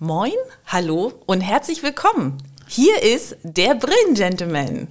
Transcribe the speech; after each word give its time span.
Moin, 0.00 0.32
hallo 0.66 1.12
und 1.26 1.40
herzlich 1.40 1.84
willkommen. 1.84 2.42
Hier 2.66 3.00
ist 3.04 3.36
der 3.44 3.76
Brillen-Gentleman. 3.76 4.88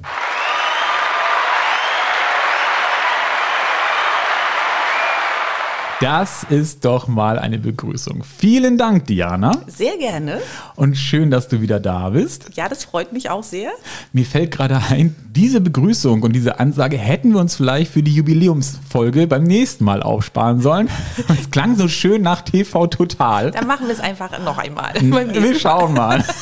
Das 6.03 6.45
ist 6.49 6.83
doch 6.83 7.07
mal 7.07 7.39
eine 7.39 7.57
Begrüßung. 7.57 8.25
Vielen 8.25 8.77
Dank, 8.77 9.05
Diana. 9.05 9.61
Sehr 9.67 9.95
gerne. 9.95 10.41
Und 10.75 10.97
schön, 10.97 11.31
dass 11.31 11.47
du 11.47 11.61
wieder 11.61 11.79
da 11.79 12.09
bist. 12.09 12.49
Ja, 12.55 12.67
das 12.67 12.83
freut 12.83 13.13
mich 13.13 13.29
auch 13.29 13.41
sehr. 13.41 13.71
Mir 14.11 14.25
fällt 14.25 14.51
gerade 14.51 14.81
ein, 14.89 15.15
diese 15.31 15.61
Begrüßung 15.61 16.23
und 16.23 16.33
diese 16.33 16.59
Ansage 16.59 16.97
hätten 16.97 17.31
wir 17.31 17.39
uns 17.39 17.55
vielleicht 17.55 17.93
für 17.93 18.03
die 18.03 18.13
Jubiläumsfolge 18.15 19.27
beim 19.27 19.43
nächsten 19.43 19.85
Mal 19.85 20.03
aufsparen 20.03 20.59
sollen. 20.59 20.89
Es 21.39 21.49
klang 21.51 21.77
so 21.77 21.87
schön 21.87 22.21
nach 22.21 22.41
TV 22.41 22.87
Total. 22.87 23.51
Dann 23.51 23.65
machen 23.65 23.87
wir 23.87 23.93
es 23.93 24.01
einfach 24.01 24.37
noch 24.43 24.57
einmal. 24.57 24.93
Wir 24.99 25.57
schauen 25.57 25.93
mal. 25.93 26.21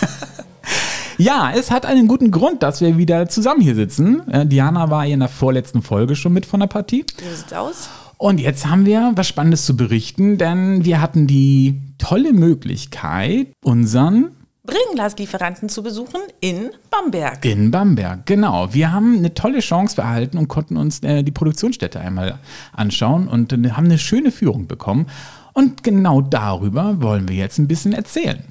Ja, 1.17 1.51
es 1.55 1.69
hat 1.69 1.85
einen 1.85 2.07
guten 2.07 2.31
Grund, 2.31 2.63
dass 2.63 2.81
wir 2.81 2.97
wieder 2.97 3.29
zusammen 3.29 3.61
hier 3.61 3.75
sitzen. 3.75 4.27
Äh, 4.27 4.47
Diana 4.47 4.89
war 4.89 5.05
in 5.05 5.19
der 5.19 5.29
vorletzten 5.29 5.83
Folge 5.83 6.15
schon 6.15 6.33
mit 6.33 6.47
von 6.47 6.61
der 6.61 6.67
Partie. 6.67 7.05
Wie 7.19 7.35
sieht's 7.35 7.53
aus? 7.53 7.89
Und 8.21 8.39
jetzt 8.39 8.67
haben 8.67 8.85
wir 8.85 9.13
was 9.15 9.27
Spannendes 9.27 9.65
zu 9.65 9.75
berichten, 9.75 10.37
denn 10.37 10.85
wir 10.85 11.01
hatten 11.01 11.25
die 11.25 11.81
tolle 11.97 12.33
Möglichkeit, 12.33 13.47
unseren 13.63 14.29
Brillenglaslieferanten 14.63 15.69
zu 15.69 15.81
besuchen 15.81 16.21
in 16.39 16.69
Bamberg. 16.91 17.43
in 17.43 17.71
Bamberg, 17.71 18.27
genau. 18.27 18.71
Wir 18.75 18.91
haben 18.91 19.17
eine 19.17 19.33
tolle 19.33 19.59
Chance 19.59 19.99
erhalten 19.99 20.37
und 20.37 20.49
konnten 20.49 20.77
uns 20.77 20.99
äh, 20.99 21.23
die 21.23 21.31
Produktionsstätte 21.31 21.99
einmal 21.99 22.37
anschauen 22.73 23.27
und 23.27 23.53
äh, 23.53 23.71
haben 23.71 23.85
eine 23.85 23.97
schöne 23.97 24.29
Führung 24.29 24.67
bekommen. 24.67 25.07
Und 25.53 25.81
genau 25.83 26.21
darüber 26.21 27.01
wollen 27.01 27.27
wir 27.27 27.35
jetzt 27.35 27.57
ein 27.57 27.67
bisschen 27.67 27.91
erzählen. 27.91 28.43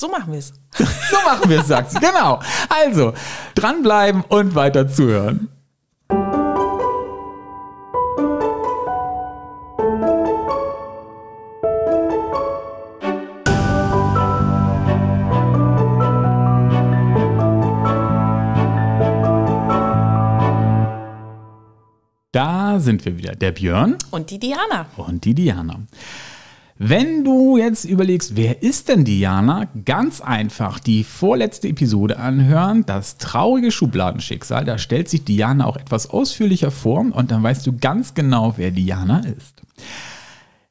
So 0.00 0.08
machen 0.08 0.34
wir 0.34 0.38
es. 0.38 0.52
So 1.10 1.16
machen 1.24 1.50
wir 1.50 1.62
es, 1.62 1.66
sagt 1.66 1.90
sie. 1.90 1.98
Genau. 1.98 2.38
Also, 2.68 3.12
dranbleiben 3.56 4.22
und 4.28 4.54
weiter 4.54 4.86
zuhören. 4.86 5.48
Sind 22.86 23.04
wir 23.04 23.18
wieder. 23.18 23.34
Der 23.34 23.52
Björn 23.52 23.96
Und 24.10 24.30
die 24.30 24.38
Diana. 24.38 24.86
und 24.96 25.24
die 25.26 25.34
Diana. 25.34 25.80
Wenn 26.78 27.24
du 27.24 27.56
jetzt 27.56 27.84
überlegst, 27.86 28.36
wer 28.36 28.62
ist 28.62 28.88
denn 28.88 29.04
Diana? 29.04 29.66
Ganz 29.86 30.20
einfach 30.20 30.78
die 30.78 31.04
vorletzte 31.04 31.68
Episode 31.68 32.18
anhören, 32.18 32.84
das 32.86 33.16
traurige 33.16 33.70
Schubladenschicksal. 33.70 34.64
Da 34.64 34.76
stellt 34.78 35.08
sich 35.08 35.24
Diana 35.24 35.66
auch 35.66 35.76
etwas 35.76 36.10
ausführlicher 36.10 36.70
vor 36.70 37.00
und 37.00 37.30
dann 37.30 37.42
weißt 37.42 37.66
du 37.66 37.76
ganz 37.78 38.14
genau, 38.14 38.54
wer 38.56 38.70
Diana 38.70 39.20
ist. 39.20 39.62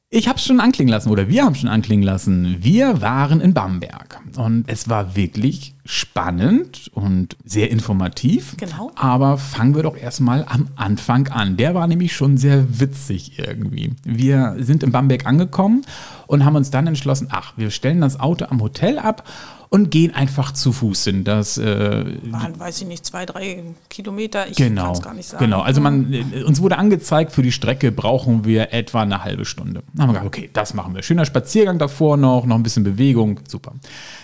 Ich 0.08 0.28
habe 0.28 0.38
es 0.38 0.44
schon 0.44 0.60
anklingen 0.60 0.92
lassen 0.92 1.10
oder 1.10 1.28
wir 1.28 1.44
haben 1.44 1.56
schon 1.56 1.68
anklingen 1.68 2.04
lassen. 2.04 2.56
Wir 2.60 3.00
waren 3.00 3.40
in 3.40 3.52
Bamberg 3.54 4.20
und 4.36 4.64
es 4.68 4.88
war 4.88 5.16
wirklich 5.16 5.75
spannend 5.86 6.90
und 6.92 7.36
sehr 7.44 7.70
informativ. 7.70 8.56
Genau. 8.56 8.90
Aber 8.96 9.38
fangen 9.38 9.74
wir 9.74 9.82
doch 9.82 9.96
erstmal 9.96 10.44
am 10.48 10.68
Anfang 10.76 11.28
an. 11.28 11.56
Der 11.56 11.74
war 11.74 11.86
nämlich 11.86 12.14
schon 12.14 12.36
sehr 12.36 12.80
witzig 12.80 13.38
irgendwie. 13.38 13.92
Wir 14.04 14.56
sind 14.58 14.82
in 14.82 14.92
Bamberg 14.92 15.26
angekommen 15.26 15.82
und 16.26 16.44
haben 16.44 16.56
uns 16.56 16.70
dann 16.70 16.86
entschlossen, 16.86 17.28
ach, 17.30 17.52
wir 17.56 17.70
stellen 17.70 18.00
das 18.00 18.18
Auto 18.20 18.46
am 18.46 18.60
Hotel 18.60 18.98
ab 18.98 19.24
und 19.68 19.90
gehen 19.90 20.14
einfach 20.14 20.52
zu 20.52 20.72
Fuß 20.72 21.04
hin. 21.04 21.24
Das 21.24 21.58
äh, 21.58 22.04
Waren, 22.30 22.58
weiß 22.58 22.82
ich 22.82 22.86
nicht, 22.86 23.04
zwei, 23.04 23.26
drei 23.26 23.64
Kilometer. 23.90 24.46
Ich 24.48 24.56
kann 24.56 24.68
Genau, 24.68 24.92
es 24.92 25.02
gar 25.02 25.14
nicht 25.14 25.28
sagen. 25.28 25.44
genau. 25.44 25.60
Also 25.60 25.80
man, 25.80 26.12
äh, 26.12 26.42
uns 26.44 26.60
wurde 26.62 26.78
angezeigt, 26.78 27.32
für 27.32 27.42
die 27.42 27.50
Strecke 27.52 27.90
brauchen 27.90 28.44
wir 28.44 28.72
etwa 28.72 29.02
eine 29.02 29.24
halbe 29.24 29.44
Stunde. 29.44 29.82
Dann 29.92 30.02
haben 30.02 30.08
wir 30.14 30.20
gedacht, 30.20 30.26
okay, 30.26 30.50
das 30.52 30.72
machen 30.74 30.94
wir. 30.94 31.02
Schöner 31.02 31.24
Spaziergang 31.26 31.78
davor 31.78 32.16
noch, 32.16 32.46
noch 32.46 32.56
ein 32.56 32.62
bisschen 32.62 32.84
Bewegung, 32.84 33.40
super. 33.48 33.72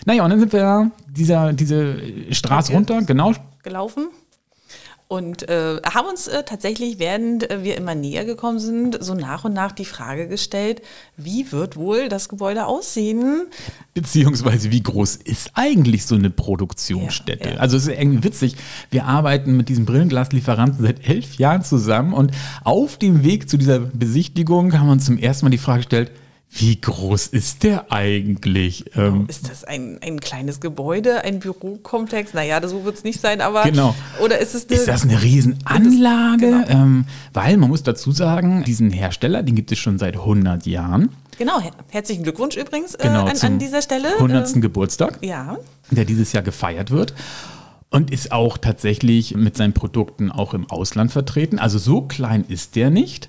Naja, 0.07 0.23
und 0.25 0.31
dann 0.31 0.39
sind 0.41 0.53
wir 0.53 0.91
dieser, 1.13 1.53
diese 1.53 1.97
Straße 2.31 2.73
runter, 2.73 3.03
genau. 3.03 3.33
gelaufen 3.63 4.09
und 5.13 5.47
äh, 5.47 5.77
haben 5.85 6.09
uns 6.09 6.27
äh, 6.27 6.43
tatsächlich, 6.43 6.99
während 6.99 7.51
äh, 7.51 7.63
wir 7.63 7.77
immer 7.77 7.95
näher 7.95 8.25
gekommen 8.25 8.59
sind, 8.59 8.97
so 9.05 9.13
nach 9.13 9.45
und 9.45 9.53
nach 9.53 9.73
die 9.73 9.85
Frage 9.85 10.27
gestellt, 10.27 10.81
wie 11.19 11.53
wird 11.53 11.77
wohl 11.77 12.09
das 12.09 12.31
Gebäude 12.31 12.65
aussehen? 12.65 13.43
Beziehungsweise, 13.93 14.71
wie 14.71 14.83
groß 14.83 15.17
ist 15.17 15.51
eigentlich 15.53 16.07
so 16.07 16.15
eine 16.15 16.31
Produktionsstätte? 16.31 17.47
Ja, 17.47 17.55
ja. 17.57 17.61
Also 17.61 17.77
es 17.77 17.89
ist 17.89 17.99
irgendwie 17.99 18.25
witzig. 18.25 18.57
Wir 18.89 19.05
arbeiten 19.05 19.55
mit 19.55 19.69
diesem 19.69 19.85
Brillenglaslieferanten 19.85 20.83
seit 20.83 21.07
elf 21.07 21.35
Jahren 21.35 21.63
zusammen 21.63 22.15
und 22.15 22.31
auf 22.65 22.97
dem 22.97 23.23
Weg 23.23 23.51
zu 23.51 23.59
dieser 23.59 23.81
Besichtigung 23.81 24.79
haben 24.79 24.87
wir 24.87 24.93
uns 24.93 25.05
zum 25.05 25.19
ersten 25.19 25.45
Mal 25.45 25.51
die 25.51 25.59
Frage 25.59 25.81
gestellt, 25.81 26.11
wie 26.55 26.79
groß 26.79 27.29
ist 27.29 27.63
der 27.63 27.91
eigentlich? 27.91 28.85
Ähm, 28.95 29.25
Ist 29.27 29.49
das 29.49 29.65
ein, 29.65 29.99
ein 30.03 30.21
kleines 30.21 30.61
Gebäude, 30.61 31.25
ein 31.25 31.39
Bürokomplex? 31.39 32.35
Naja, 32.35 32.61
das 32.61 32.73
so 32.73 32.85
wird 32.85 32.97
es 32.97 33.05
nicht 33.05 33.23
sein, 33.23 33.41
aber. 33.41 33.63
Genau. 33.63 33.95
Oder 34.23 34.39
ist 34.39 34.55
es 34.55 34.69
eine. 34.69 34.79
Ist 34.79 34.87
das 34.87 35.03
eine 35.05 35.23
Riesenanlage? 35.23 36.65
Genau. 36.67 36.69
Ähm, 36.69 37.07
weil 37.33 37.57
man 37.57 37.71
muss 37.71 37.83
dazu 37.83 38.13
sagen, 38.13 38.65
diesen 38.65 38.91
Hersteller, 38.91 39.43
den 39.43 39.55
gibt 39.55 39.73
es 39.73 39.79
schon 39.79 39.99
seit 39.99 40.17
100 40.17 40.67
Jahren. 40.67 41.09
Genau, 41.39 41.59
her 41.59 41.71
herzlichen 41.89 42.23
Glückwunsch 42.23 42.57
übrigens 42.59 42.97
äh, 42.97 43.05
Genau, 43.05 43.25
an, 43.25 43.39
an 43.39 43.59
dieser 43.59 43.81
Stelle. 43.81 44.09
100. 44.17 44.61
Geburtstag, 44.61 45.23
Äh, 45.23 45.29
ja, 45.29 45.57
der 45.91 46.05
dieses 46.05 46.33
Jahr 46.35 46.43
gefeiert 46.43 46.91
wird. 46.91 47.15
Und 47.89 48.11
ist 48.11 48.31
auch 48.31 48.59
tatsächlich 48.59 49.35
mit 49.35 49.57
seinen 49.57 49.73
Produkten 49.73 50.31
auch 50.31 50.53
im 50.55 50.71
Ausland 50.71 51.13
vertreten. 51.13 51.59
Also 51.59 51.79
so 51.79 52.03
klein 52.03 52.45
ist 52.47 52.77
der 52.77 52.91
nicht. 52.91 53.29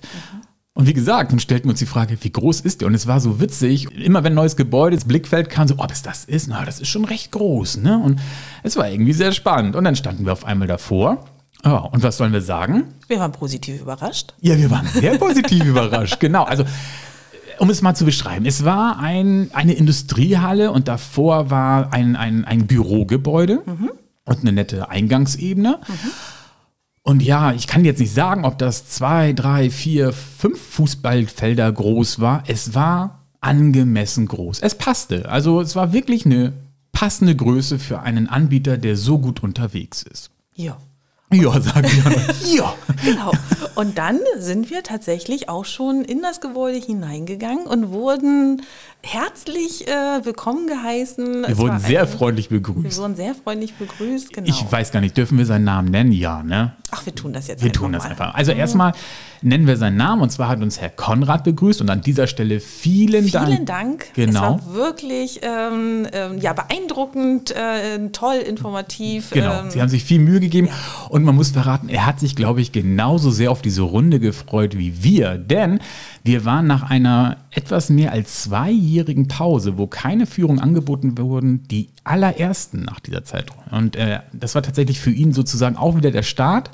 Und 0.76 0.88
wie 0.88 0.94
gesagt, 0.94 1.32
dann 1.32 1.40
stellten 1.40 1.68
wir 1.68 1.72
uns 1.72 1.80
die 1.80 1.86
Frage, 1.86 2.18
wie 2.22 2.32
groß 2.32 2.62
ist 2.62 2.82
der? 2.82 2.88
Und 2.88 2.96
es 2.96 3.06
war 3.06 3.20
so 3.20 3.40
witzig, 3.40 3.92
immer 3.96 4.24
wenn 4.24 4.34
ein 4.34 4.36
neues 4.36 4.56
Gebäude 4.56 4.96
ins 4.96 5.06
Blickfeld 5.06 5.50
kam, 5.50 5.68
so, 5.68 5.76
ob 5.78 5.92
es 5.92 6.02
das 6.02 6.26
ist, 6.26 6.48
na, 6.48 6.66
das 6.66 6.80
ist 6.80 6.88
schon 6.88 7.06
recht 7.06 7.32
groß. 7.32 7.78
Ne? 7.78 8.00
Und 8.04 8.20
es 8.64 8.76
war 8.76 8.90
irgendwie 8.90 9.14
sehr 9.14 9.34
spannend. 9.34 9.76
Und 9.76 9.84
dann 9.84 9.96
standen 9.96 10.26
wir 10.26 10.34
auf 10.34 10.46
einmal 10.46 10.68
davor. 10.68 11.26
Ja, 11.64 11.78
und 11.78 12.02
was 12.02 12.18
sollen 12.18 12.34
wir 12.34 12.42
sagen? 12.42 12.86
wir 13.08 13.20
waren 13.20 13.32
positiv 13.32 13.82
überrascht. 13.82 14.34
Ja, 14.42 14.58
wir 14.58 14.70
waren 14.72 14.88
sehr 14.88 15.18
positiv 15.18 15.64
überrascht, 15.64 16.20
genau. 16.20 16.44
Also, 16.44 16.66
um 17.60 17.70
es 17.70 17.82
mal 17.82 17.96
zu 17.96 18.04
beschreiben, 18.04 18.46
es 18.46 18.66
war 18.66 19.00
ein, 19.00 19.50
eine 19.54 19.74
Industriehalle 19.74 20.72
und 20.72 20.88
davor 20.88 21.52
war 21.52 21.94
ein, 21.94 22.16
ein, 22.16 22.46
ein 22.46 22.66
Bürogebäude 22.66 23.62
und 24.26 24.40
eine 24.42 24.52
nette 24.52 24.90
Eingangsebene. 24.90 25.80
Und 27.04 27.22
ja, 27.22 27.52
ich 27.52 27.68
kann 27.68 27.84
jetzt 27.84 28.00
nicht 28.00 28.14
sagen, 28.14 28.46
ob 28.46 28.58
das 28.58 28.88
zwei, 28.90 29.34
drei, 29.34 29.70
vier, 29.70 30.14
fünf 30.14 30.60
Fußballfelder 30.60 31.72
groß 31.72 32.22
war. 32.22 32.44
Es 32.48 32.74
war 32.74 33.20
angemessen 33.42 34.26
groß. 34.26 34.62
Es 34.62 34.76
passte. 34.76 35.28
Also 35.28 35.60
es 35.60 35.76
war 35.76 35.92
wirklich 35.92 36.26
eine 36.26 36.54
passende 36.94 37.36
Größe 37.36 37.78
für 37.78 38.00
einen 38.02 38.30
Anbieter, 38.30 38.78
der 38.78 38.96
so 38.96 39.20
gut 39.20 39.44
unterwegs 39.44 40.04
ist. 40.04 40.32
Ja. 40.56 40.78
Ja, 41.34 41.60
sagen 41.60 41.90
wir. 41.90 42.56
ja. 42.56 42.74
Genau. 43.04 43.32
Und 43.76 43.98
dann 43.98 44.20
sind 44.38 44.70
wir 44.70 44.84
tatsächlich 44.84 45.50
auch 45.50 45.66
schon 45.66 46.06
in 46.06 46.22
das 46.22 46.40
Gebäude 46.42 46.78
hineingegangen 46.78 47.66
und 47.66 47.92
wurden 47.92 48.62
herzlich 49.06 49.86
äh, 49.88 49.92
willkommen 50.26 50.66
geheißen. 50.66 51.42
Wir 51.42 51.50
Es 51.50 51.58
wurden 51.58 51.80
sehr 51.80 52.02
ein- 52.04 52.08
freundlich 52.08 52.50
Wir 52.50 52.62
begrüßt. 52.62 52.98
wurden 53.00 53.16
sehr 53.16 53.36
freundlich 53.36 53.74
begrüßt, 53.76 54.32
genau. 54.34 54.48
Ich 54.48 54.72
weiß 54.72 54.92
gar 54.92 55.02
nicht, 55.02 55.18
dürfen 55.18 55.38
wir 55.38 55.46
seinen 55.46 55.66
Namen 55.66 55.90
nennen? 55.92 56.14
Ja, 56.14 56.42
ne? 56.42 56.74
Ach, 56.92 57.06
wir 57.06 57.14
tun 57.14 57.34
das 57.34 57.48
jetzt 57.48 57.62
Wir 57.62 57.68
einfach 57.70 57.82
tun 57.82 57.92
das 57.92 58.04
mal. 58.04 58.12
einfach. 58.12 58.34
Also 58.34 58.52
erstmal 58.54 58.94
nennen 59.42 59.68
wir 59.68 59.76
seinen 59.78 59.98
Namen 59.98 60.22
und 60.22 60.32
zwar 60.32 60.48
hat 60.48 60.62
uns 60.62 60.80
Herr 60.80 60.90
Konrad 60.90 61.44
begrüßt 61.44 61.82
und 61.82 61.90
an 61.90 62.02
dieser 62.02 62.28
Stelle 62.28 62.60
vielen, 62.62 63.30
Dank. 63.30 63.48
Vielen 63.50 63.66
Dank. 63.66 64.06
Es 64.10 64.14
Genau. 64.14 64.42
war 64.42 64.74
wirklich 64.74 65.42
ähm, 65.44 66.08
ähm, 66.14 66.38
ja, 66.40 66.54
beeindruckend, 66.54 67.52
äh, 67.52 68.10
toll, 68.14 68.36
informativ. 68.36 69.32
Genau, 69.32 69.60
ähm, 69.64 69.72
sie 69.72 69.82
haben 69.82 69.90
sich 69.90 70.04
viel 70.06 70.20
Mühe 70.20 70.40
gegeben 70.40 70.70
und 71.10 71.24
man 71.26 71.36
muss 71.36 71.50
verraten, 71.52 71.90
er 71.90 72.06
hat 72.06 72.20
sich, 72.22 72.36
glaube 72.38 72.62
ich, 72.62 72.72
genauso 72.72 73.32
sehr 73.32 73.52
auf 73.52 73.62
diese 73.62 73.82
Runde 73.82 74.20
gefreut 74.22 74.78
wie 74.78 75.04
wir, 75.04 75.38
denn 75.38 75.80
wir 76.24 76.46
waren 76.46 76.68
nach 76.68 76.90
einer 76.90 77.38
etwas 77.52 77.90
mehr 77.90 78.14
als 78.14 78.44
zweijährigen 78.44 79.28
Pause, 79.28 79.78
wo 79.78 79.88
keine 79.88 80.26
Führung 80.26 80.60
angeboten 80.60 81.18
wurden, 81.18 81.68
die 81.68 81.90
allerersten 82.06 82.84
nach 82.84 83.02
dieser 83.02 83.26
Zeit. 83.26 83.52
Und 83.72 83.96
äh, 83.96 84.20
das 84.32 84.56
war 84.56 84.64
tatsächlich 84.64 85.00
für 85.00 85.12
ihn 85.12 85.34
sozusagen 85.34 85.76
auch 85.76 85.98
wieder 85.98 86.12
der 86.12 86.24
Start 86.24 86.72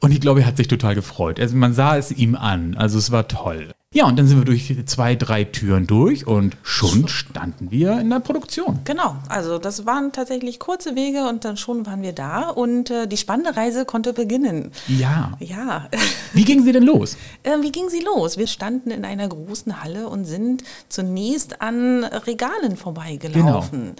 und 0.00 0.12
ich 0.12 0.20
glaube, 0.20 0.40
er 0.40 0.46
hat 0.46 0.58
sich 0.58 0.68
total 0.68 0.94
gefreut. 0.94 1.40
Also 1.40 1.56
man 1.56 1.72
sah 1.72 1.96
es 1.96 2.12
ihm 2.12 2.34
an, 2.34 2.76
also 2.76 2.98
es 2.98 3.10
war 3.10 3.26
toll. 3.26 3.72
Ja, 3.94 4.06
und 4.06 4.18
dann 4.18 4.26
sind 4.26 4.38
wir 4.38 4.44
durch 4.44 4.74
zwei, 4.86 5.14
drei 5.14 5.44
Türen 5.44 5.86
durch 5.86 6.26
und 6.26 6.56
schon 6.64 7.06
standen 7.06 7.70
wir 7.70 8.00
in 8.00 8.10
der 8.10 8.18
Produktion. 8.18 8.80
Genau, 8.82 9.14
also 9.28 9.58
das 9.58 9.86
waren 9.86 10.10
tatsächlich 10.10 10.58
kurze 10.58 10.96
Wege 10.96 11.28
und 11.28 11.44
dann 11.44 11.56
schon 11.56 11.86
waren 11.86 12.02
wir 12.02 12.12
da 12.12 12.48
und 12.48 12.90
äh, 12.90 13.06
die 13.06 13.16
spannende 13.16 13.56
Reise 13.56 13.84
konnte 13.84 14.12
beginnen. 14.12 14.72
Ja. 14.88 15.34
Ja. 15.38 15.88
Wie 16.32 16.44
ging 16.44 16.64
sie 16.64 16.72
denn 16.72 16.82
los? 16.82 17.16
Äh, 17.44 17.60
wie 17.60 17.72
ging 17.72 17.90
sie 17.90 18.00
los? 18.00 18.38
Wir 18.38 18.46
standen 18.46 18.90
in 18.90 19.04
einer 19.04 19.28
großen 19.28 19.82
Halle 19.82 20.08
und 20.08 20.24
sind 20.24 20.64
zunächst 20.88 21.60
an 21.60 22.04
Regalen 22.04 22.76
vorbeigelaufen. 22.76 23.80
Genau. 23.80 23.94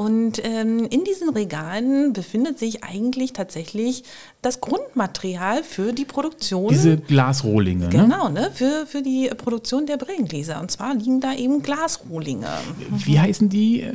Und 0.00 0.42
ähm, 0.46 0.86
in 0.88 1.04
diesen 1.04 1.28
Regalen 1.28 2.14
befindet 2.14 2.58
sich 2.58 2.82
eigentlich 2.82 3.34
tatsächlich 3.34 4.02
das 4.40 4.62
Grundmaterial 4.62 5.62
für 5.62 5.92
die 5.92 6.06
Produktion. 6.06 6.70
Diese 6.70 6.96
Glasrohlinge, 6.96 7.84
ne? 7.84 7.90
Genau, 7.90 8.30
ne? 8.30 8.50
Für, 8.54 8.86
für 8.86 9.02
die 9.02 9.28
Produktion 9.36 9.84
der 9.84 9.98
Brillengläser. 9.98 10.58
Und 10.58 10.70
zwar 10.70 10.94
liegen 10.94 11.20
da 11.20 11.34
eben 11.34 11.60
Glasrohlinge. 11.60 12.46
Wie 12.88 13.20
heißen 13.20 13.50
die? 13.50 13.86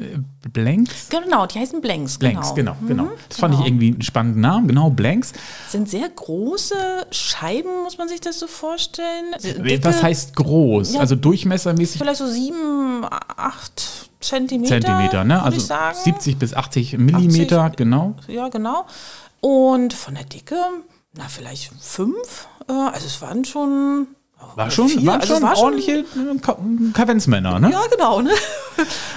Blanks? 0.54 1.10
Genau, 1.10 1.48
die 1.48 1.58
heißen 1.58 1.82
Blanks. 1.82 2.20
Blanks, 2.20 2.54
genau, 2.54 2.78
genau. 2.86 3.06
genau. 3.06 3.16
Das 3.28 3.40
fand 3.40 3.54
genau. 3.54 3.64
ich 3.64 3.72
irgendwie 3.72 3.94
einen 3.94 4.02
spannenden 4.04 4.42
Namen, 4.42 4.68
genau, 4.68 4.92
Blanks. 4.92 5.32
Das 5.32 5.72
sind 5.72 5.90
sehr 5.90 6.08
große 6.08 6.76
Scheiben, 7.10 7.82
muss 7.84 7.98
man 7.98 8.10
sich 8.10 8.22
das 8.22 8.38
so 8.38 8.46
vorstellen. 8.46 9.34
Dicke, 9.42 9.84
Was 9.84 10.04
heißt 10.04 10.36
groß? 10.36 10.94
Ja, 10.94 11.00
also 11.00 11.16
durchmessermäßig? 11.16 12.00
Vielleicht 12.00 12.20
so 12.20 12.28
sieben, 12.28 13.04
acht 13.10 14.12
Zentimeter. 14.28 14.82
Zentimeter, 14.82 15.24
ne? 15.24 15.42
Also 15.42 15.60
70 15.60 16.38
bis 16.38 16.54
80 16.54 16.98
Millimeter, 16.98 17.62
80, 17.62 17.78
genau. 17.78 18.16
Ja, 18.28 18.50
genau. 18.50 18.86
Und 19.42 19.94
von 19.94 20.16
der 20.16 20.24
Dicke, 20.24 20.58
na, 21.14 21.26
vielleicht 21.28 21.72
fünf. 21.80 22.48
Äh, 22.68 22.74
also 22.74 23.06
es 23.06 23.22
waren 23.22 23.46
schon 23.46 24.08
war 24.56 24.72
schon, 24.72 24.90
viel, 24.90 25.06
waren 25.06 25.22
also 25.22 25.34
schon 25.34 25.44
war 25.44 25.58
ordentliche 25.58 26.06
schon, 26.14 26.94
Kavenzmänner, 26.94 27.60
ne? 27.60 27.72
Ja, 27.72 27.82
genau, 27.92 28.22
ne? 28.22 28.32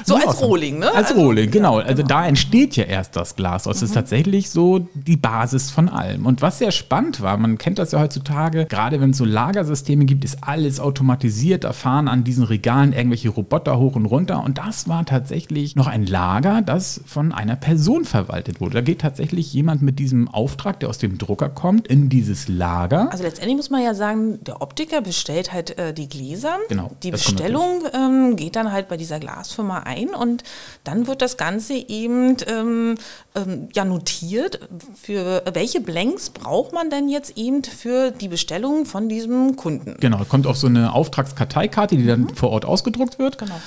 So 0.05 0.17
ja, 0.17 0.27
als 0.27 0.41
Rohling, 0.41 0.79
ne? 0.79 0.91
Als 0.95 1.11
also, 1.11 1.21
Rohling, 1.21 1.51
genau. 1.51 1.79
Ja, 1.79 1.85
genau. 1.85 1.91
Also 1.91 2.03
da 2.03 2.27
entsteht 2.27 2.77
ja 2.77 2.85
erst 2.85 3.17
das 3.17 3.37
Glas. 3.37 3.65
Das 3.65 3.81
mhm. 3.81 3.87
ist 3.87 3.95
tatsächlich 3.95 4.51
so 4.51 4.89
die 4.95 5.17
Basis 5.17 5.71
von 5.71 5.89
allem. 5.89 6.27
Und 6.27 6.41
was 6.43 6.59
sehr 6.59 6.71
spannend 6.71 7.21
war, 7.21 7.37
man 7.37 7.59
kennt 7.59 7.79
das 7.79 7.93
ja 7.93 8.01
heutzutage, 8.01 8.67
gerade 8.67 9.01
wenn 9.01 9.11
es 9.11 9.19
so 9.19 9.25
Lagersysteme 9.25 10.05
gibt, 10.05 10.25
ist 10.25 10.39
alles 10.43 10.81
automatisiert. 10.81 11.65
Da 11.65 11.73
fahren 11.73 12.09
an 12.09 12.25
diesen 12.25 12.45
Regalen 12.45 12.93
irgendwelche 12.93 13.29
Roboter 13.29 13.79
hoch 13.79 13.97
und 13.97 14.07
runter. 14.07 14.43
Und 14.45 14.59
das 14.59 14.89
war 14.89 15.05
tatsächlich 15.05 15.77
noch 15.77 15.89
ein 15.89 16.07
Lager, 16.07 16.63
das 16.63 17.01
von 17.05 17.33
einer 17.33 17.57
Person 17.57 18.05
verwaltet 18.05 18.61
wurde. 18.61 18.75
Da 18.75 18.81
geht 18.81 19.01
tatsächlich 19.01 19.53
jemand 19.53 19.83
mit 19.83 19.99
diesem 19.99 20.29
Auftrag, 20.29 20.81
der 20.81 20.89
aus 20.89 20.99
dem 20.99 21.19
Drucker 21.19 21.49
kommt, 21.49 21.87
in 21.89 22.09
dieses 22.09 22.49
Lager. 22.49 23.11
Also 23.11 23.25
letztendlich 23.25 23.57
muss 23.57 23.71
man 23.71 23.83
ja 23.83 23.95
sagen, 23.95 24.43
der 24.45 24.63
Optiker 24.63 25.03
bestellt 25.19 25.53
halt 25.53 25.77
äh, 25.79 25.93
die 25.93 26.09
Gläser. 26.09 26.59
Genau. 26.69 26.93
Die 27.03 27.11
Bestellung 27.11 27.83
ähm, 27.93 28.37
geht 28.37 28.55
dann 28.55 28.71
halt 28.71 28.87
bei 28.87 28.97
dieser 28.97 29.19
Glasfirma 29.19 29.81
ein 29.81 30.11
und 30.11 30.45
dann 30.85 31.09
wird 31.09 31.23
das 31.23 31.37
Ganze 31.37 31.75
eben 31.75 32.37
ähm, 32.47 32.95
ähm, 33.35 33.69
ja 33.75 33.85
notiert, 33.85 34.61
für 34.95 35.43
welche 35.53 35.81
Blanks 35.81 36.31
braucht 36.31 36.73
man 36.73 36.89
denn 36.89 37.09
jetzt 37.09 37.37
eben 37.37 37.65
für 37.65 38.13
die 38.13 38.29
Bestellung 38.29 38.87
von 38.87 39.09
diesem 39.09 39.57
Kunden. 39.57 39.97
Genau, 39.99 40.25
kommt 40.25 40.47
auf 40.47 40.57
so 40.57 40.69
eine 40.69 40.93
Auftragskarteikarte, 40.93 41.97
die 41.97 42.07
dann 42.07 42.23
mhm. 42.23 42.37
vor 42.37 42.51
Ort 42.51 42.65
ausgedruckt 42.65 43.19
wird. 43.19 43.39
Genau. 43.39 43.61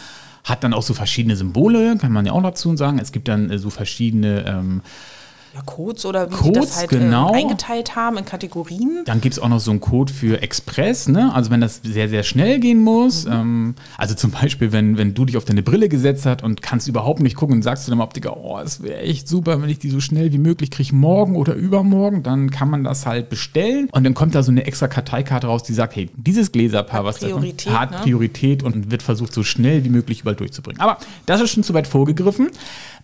Hat 0.46 0.64
dann 0.64 0.74
auch 0.74 0.84
so 0.84 0.94
verschiedene 0.94 1.36
Symbole, 1.36 1.98
kann 1.98 2.14
man 2.14 2.26
ja 2.26 2.32
auch 2.32 2.42
dazu 2.42 2.76
sagen. 2.78 2.98
Es 2.98 3.12
gibt 3.12 3.28
dann 3.28 3.50
äh, 3.52 3.60
so 3.60 3.70
verschiedene 3.70 4.46
ähm, 4.48 4.82
ja, 5.54 5.62
Codes 5.66 6.06
oder 6.06 6.32
wie 6.32 6.36
Codes, 6.36 6.70
das 6.70 6.78
halt 6.80 6.94
äh, 6.94 7.00
genau. 7.00 7.34
äh, 7.34 7.40
eingeteilt 7.40 7.96
haben 7.96 8.18
in 8.18 8.26
Kategorien. 8.26 9.04
Dann 9.06 9.20
gibt 9.20 9.34
es 9.34 9.40
auch 9.40 9.50
noch 9.50 9.60
so 9.60 9.72
einen 9.72 9.82
Code 9.82 10.12
für 10.12 10.42
Express, 10.42 11.10
ne? 11.10 11.34
also 11.34 11.52
wenn 11.52 11.60
das 11.60 11.82
sehr, 11.84 12.08
sehr 12.08 12.24
schnell 12.24 12.60
gehen 12.60 12.80
muss. 12.80 13.26
Mhm. 13.26 13.32
Ähm, 13.32 13.76
also 13.98 14.16
zum 14.16 14.32
Beispiel, 14.32 14.72
wenn, 14.72 14.98
wenn 14.98 15.14
du 15.14 15.26
dich 15.26 15.36
auf 15.36 15.44
deine 15.44 15.62
Brille 15.62 15.90
gesetzt 15.90 16.26
hast 16.26 16.42
und 16.42 16.62
kannst 16.62 16.88
überhaupt 16.88 17.20
nicht 17.20 17.36
gucken 17.36 17.58
und 17.58 17.64
sagst 17.64 17.84
zu 17.84 17.92
deinem 17.92 18.00
Optiker, 18.00 18.38
oh, 18.38 18.60
es 18.60 18.82
wäre 18.82 19.00
echt 19.00 19.28
super, 19.28 19.62
wenn 19.62 19.70
ich 19.70 19.80
die 19.80 19.90
so 19.90 20.00
schnell 20.00 20.32
wie 20.32 20.38
möglich 20.38 20.72
kriege, 20.72 20.96
morgen 20.96 21.36
oder 21.36 21.54
übermorgen, 21.54 22.24
dann 22.24 22.50
kann 22.50 22.70
man 22.70 22.86
das 22.86 23.06
halt 23.06 23.30
bestellen 23.30 23.90
und 23.92 24.06
dann 24.06 24.14
kommt 24.14 24.36
da 24.36 24.44
so 24.44 24.52
eine 24.52 24.66
extra 24.66 24.88
Karteikarte 24.88 25.48
raus, 25.48 25.64
die 25.64 25.74
sagt, 25.74 25.96
hey, 25.98 26.10
dieses 26.16 26.54
Gläserpaar, 26.54 27.04
was 27.04 27.20
Priorität, 27.20 27.68
das 27.68 27.80
hat 27.80 27.92
ne? 27.92 27.98
Priorität 27.98 28.64
und 28.64 28.90
wird 28.90 29.04
versucht, 29.04 29.34
so 29.34 29.44
schnell 29.44 29.84
wie 29.84 29.90
möglich 29.90 30.22
überall 30.22 30.36
durchzubringen. 30.36 30.80
Aber 30.80 30.98
das 31.26 31.42
ist 31.42 31.52
schon 31.52 31.64
zu 31.64 31.74
weit 31.74 31.88
vorgegriffen. 31.88 32.50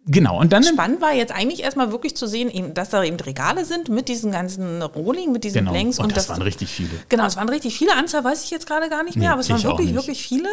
Genau, 0.09 0.39
und 0.39 0.54
dann. 0.54 0.63
Spannend 0.63 1.01
war 1.01 1.13
jetzt 1.13 1.33
eigentlich 1.33 1.63
erstmal 1.63 1.92
wirklich 1.92 2.15
zu 2.15 2.27
sehen, 2.27 2.74
dass 2.74 2.89
da 2.89 3.04
eben 3.04 3.19
Regale 3.19 3.65
sind 3.65 3.89
mit 3.89 4.07
diesen 4.07 4.31
ganzen 4.31 4.81
Rohling, 4.81 5.33
mit 5.33 5.44
diesen 5.44 5.59
genau. 5.59 5.71
Blanks. 5.71 6.00
Und, 6.00 6.06
und 6.06 6.18
das, 6.18 6.27
das, 6.27 6.36
waren 6.36 6.42
richtig 6.42 6.69
viele. 6.69 6.89
Genau, 7.09 7.25
es 7.25 7.36
waren 7.36 7.50
richtig 7.50 7.77
viele. 7.77 7.95
Anzahl 7.95 8.24
weiß 8.24 8.44
ich 8.45 8.50
jetzt 8.50 8.68
gerade 8.68 8.89
gar 8.89 9.04
nicht 9.04 9.18
mehr, 9.18 9.30
nee, 9.30 9.33
aber 9.33 9.42
es 9.42 9.50
waren 9.50 9.63
wirklich, 9.63 9.94
wirklich 9.94 10.21
viele. 10.21 10.48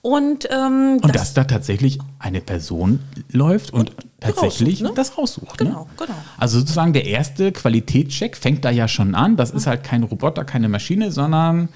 Und, 0.00 0.48
ähm, 0.50 1.00
und 1.02 1.14
das, 1.14 1.22
dass 1.22 1.34
da 1.34 1.44
tatsächlich 1.44 1.98
eine 2.18 2.40
Person 2.40 3.00
läuft 3.30 3.72
und, 3.72 3.90
und 3.90 4.06
tatsächlich 4.20 4.80
raussucht, 4.80 4.90
ne? 4.90 4.92
das 4.94 5.18
raussucht. 5.18 5.58
Genau, 5.58 5.84
ne? 5.84 5.86
genau. 5.98 6.14
Also 6.38 6.60
sozusagen 6.60 6.94
der 6.94 7.04
erste 7.04 7.52
Qualitätscheck 7.52 8.36
fängt 8.36 8.64
da 8.64 8.70
ja 8.70 8.88
schon 8.88 9.14
an. 9.14 9.36
Das 9.36 9.52
mhm. 9.52 9.58
ist 9.58 9.66
halt 9.66 9.84
kein 9.84 10.02
Roboter, 10.02 10.44
keine 10.44 10.68
Maschine, 10.68 11.12
sondern 11.12 11.68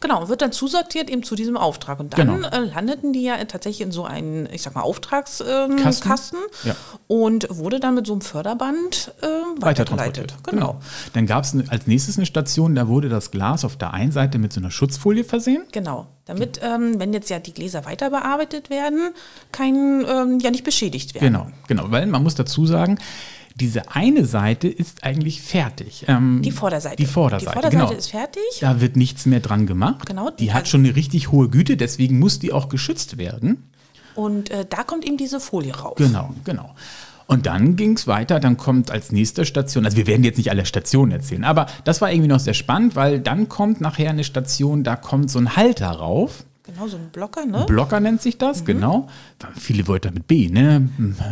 Genau, 0.00 0.28
wird 0.28 0.42
dann 0.42 0.52
zusortiert 0.52 1.10
eben 1.10 1.22
zu 1.22 1.34
diesem 1.34 1.56
Auftrag. 1.56 1.98
Und 1.98 2.16
dann 2.16 2.42
genau. 2.42 2.48
äh, 2.48 2.58
landeten 2.58 3.12
die 3.12 3.22
ja 3.22 3.36
tatsächlich 3.44 3.80
in 3.80 3.92
so 3.92 4.04
einen, 4.04 4.48
ich 4.52 4.62
sag 4.62 4.74
mal, 4.74 4.82
Auftragskasten 4.82 6.38
ähm, 6.38 6.68
ja. 6.68 6.76
und 7.08 7.48
wurde 7.50 7.80
dann 7.80 7.94
mit 7.96 8.06
so 8.06 8.12
einem 8.12 8.20
Förderband 8.20 9.12
äh, 9.22 9.26
weitergeleitet. 9.60 10.34
Genau. 10.44 10.66
genau. 10.72 10.80
Dann 11.14 11.26
gab 11.26 11.44
es 11.44 11.56
als 11.68 11.86
nächstes 11.86 12.16
eine 12.16 12.26
Station, 12.26 12.74
da 12.74 12.86
wurde 12.86 13.08
das 13.08 13.30
Glas 13.30 13.64
auf 13.64 13.76
der 13.76 13.92
einen 13.92 14.12
Seite 14.12 14.38
mit 14.38 14.52
so 14.52 14.60
einer 14.60 14.70
Schutzfolie 14.70 15.24
versehen. 15.24 15.64
Genau. 15.72 16.06
Damit, 16.26 16.60
ähm, 16.62 17.00
wenn 17.00 17.14
jetzt 17.14 17.30
ja 17.30 17.38
die 17.38 17.54
Gläser 17.54 17.86
weiter 17.86 18.10
bearbeitet 18.10 18.68
werden, 18.68 19.14
kein, 19.50 20.04
ähm, 20.06 20.38
ja 20.40 20.50
nicht 20.50 20.62
beschädigt 20.62 21.14
werden. 21.14 21.24
Genau, 21.24 21.46
genau. 21.66 21.90
Weil 21.90 22.06
man 22.06 22.22
muss 22.22 22.34
dazu 22.34 22.66
sagen, 22.66 22.98
diese 23.60 23.90
eine 23.94 24.24
Seite 24.24 24.68
ist 24.68 25.04
eigentlich 25.04 25.42
fertig. 25.42 26.04
Ähm, 26.08 26.40
die 26.42 26.52
Vorderseite. 26.52 26.96
Die 26.96 27.06
Vorderseite, 27.06 27.50
die 27.50 27.52
Vorderseite 27.52 27.86
genau. 27.86 27.98
ist 27.98 28.10
fertig. 28.10 28.42
Da 28.60 28.80
wird 28.80 28.96
nichts 28.96 29.26
mehr 29.26 29.40
dran 29.40 29.66
gemacht. 29.66 30.06
Genau. 30.06 30.30
Die, 30.30 30.44
die 30.44 30.52
hat 30.52 30.68
schon 30.68 30.84
eine 30.84 30.94
richtig 30.96 31.32
hohe 31.32 31.48
Güte, 31.48 31.76
deswegen 31.76 32.18
muss 32.18 32.38
die 32.38 32.52
auch 32.52 32.68
geschützt 32.68 33.18
werden. 33.18 33.70
Und 34.14 34.50
äh, 34.50 34.64
da 34.68 34.82
kommt 34.82 35.04
eben 35.06 35.16
diese 35.16 35.40
Folie 35.40 35.74
raus. 35.74 35.94
Genau, 35.96 36.34
genau. 36.44 36.74
Und 37.26 37.44
dann 37.44 37.76
ging 37.76 37.92
es 37.92 38.06
weiter, 38.06 38.40
dann 38.40 38.56
kommt 38.56 38.90
als 38.90 39.12
nächste 39.12 39.44
Station, 39.44 39.84
also 39.84 39.98
wir 39.98 40.06
werden 40.06 40.24
jetzt 40.24 40.38
nicht 40.38 40.50
alle 40.50 40.64
Stationen 40.64 41.12
erzählen, 41.12 41.44
aber 41.44 41.66
das 41.84 42.00
war 42.00 42.10
irgendwie 42.10 42.28
noch 42.28 42.40
sehr 42.40 42.54
spannend, 42.54 42.96
weil 42.96 43.20
dann 43.20 43.50
kommt 43.50 43.82
nachher 43.82 44.08
eine 44.08 44.24
Station, 44.24 44.82
da 44.82 44.96
kommt 44.96 45.30
so 45.30 45.38
ein 45.38 45.54
Halter 45.54 45.90
rauf. 45.90 46.44
Genau, 46.68 46.86
so 46.86 46.98
ein 46.98 47.08
Blocker, 47.08 47.46
ne? 47.46 47.64
Blocker 47.66 47.98
nennt 47.98 48.20
sich 48.20 48.36
das, 48.36 48.60
mhm. 48.60 48.66
genau. 48.66 49.08
Viele 49.54 49.88
Wörter 49.88 50.10
mit 50.10 50.26
B, 50.26 50.50
ne? 50.50 50.86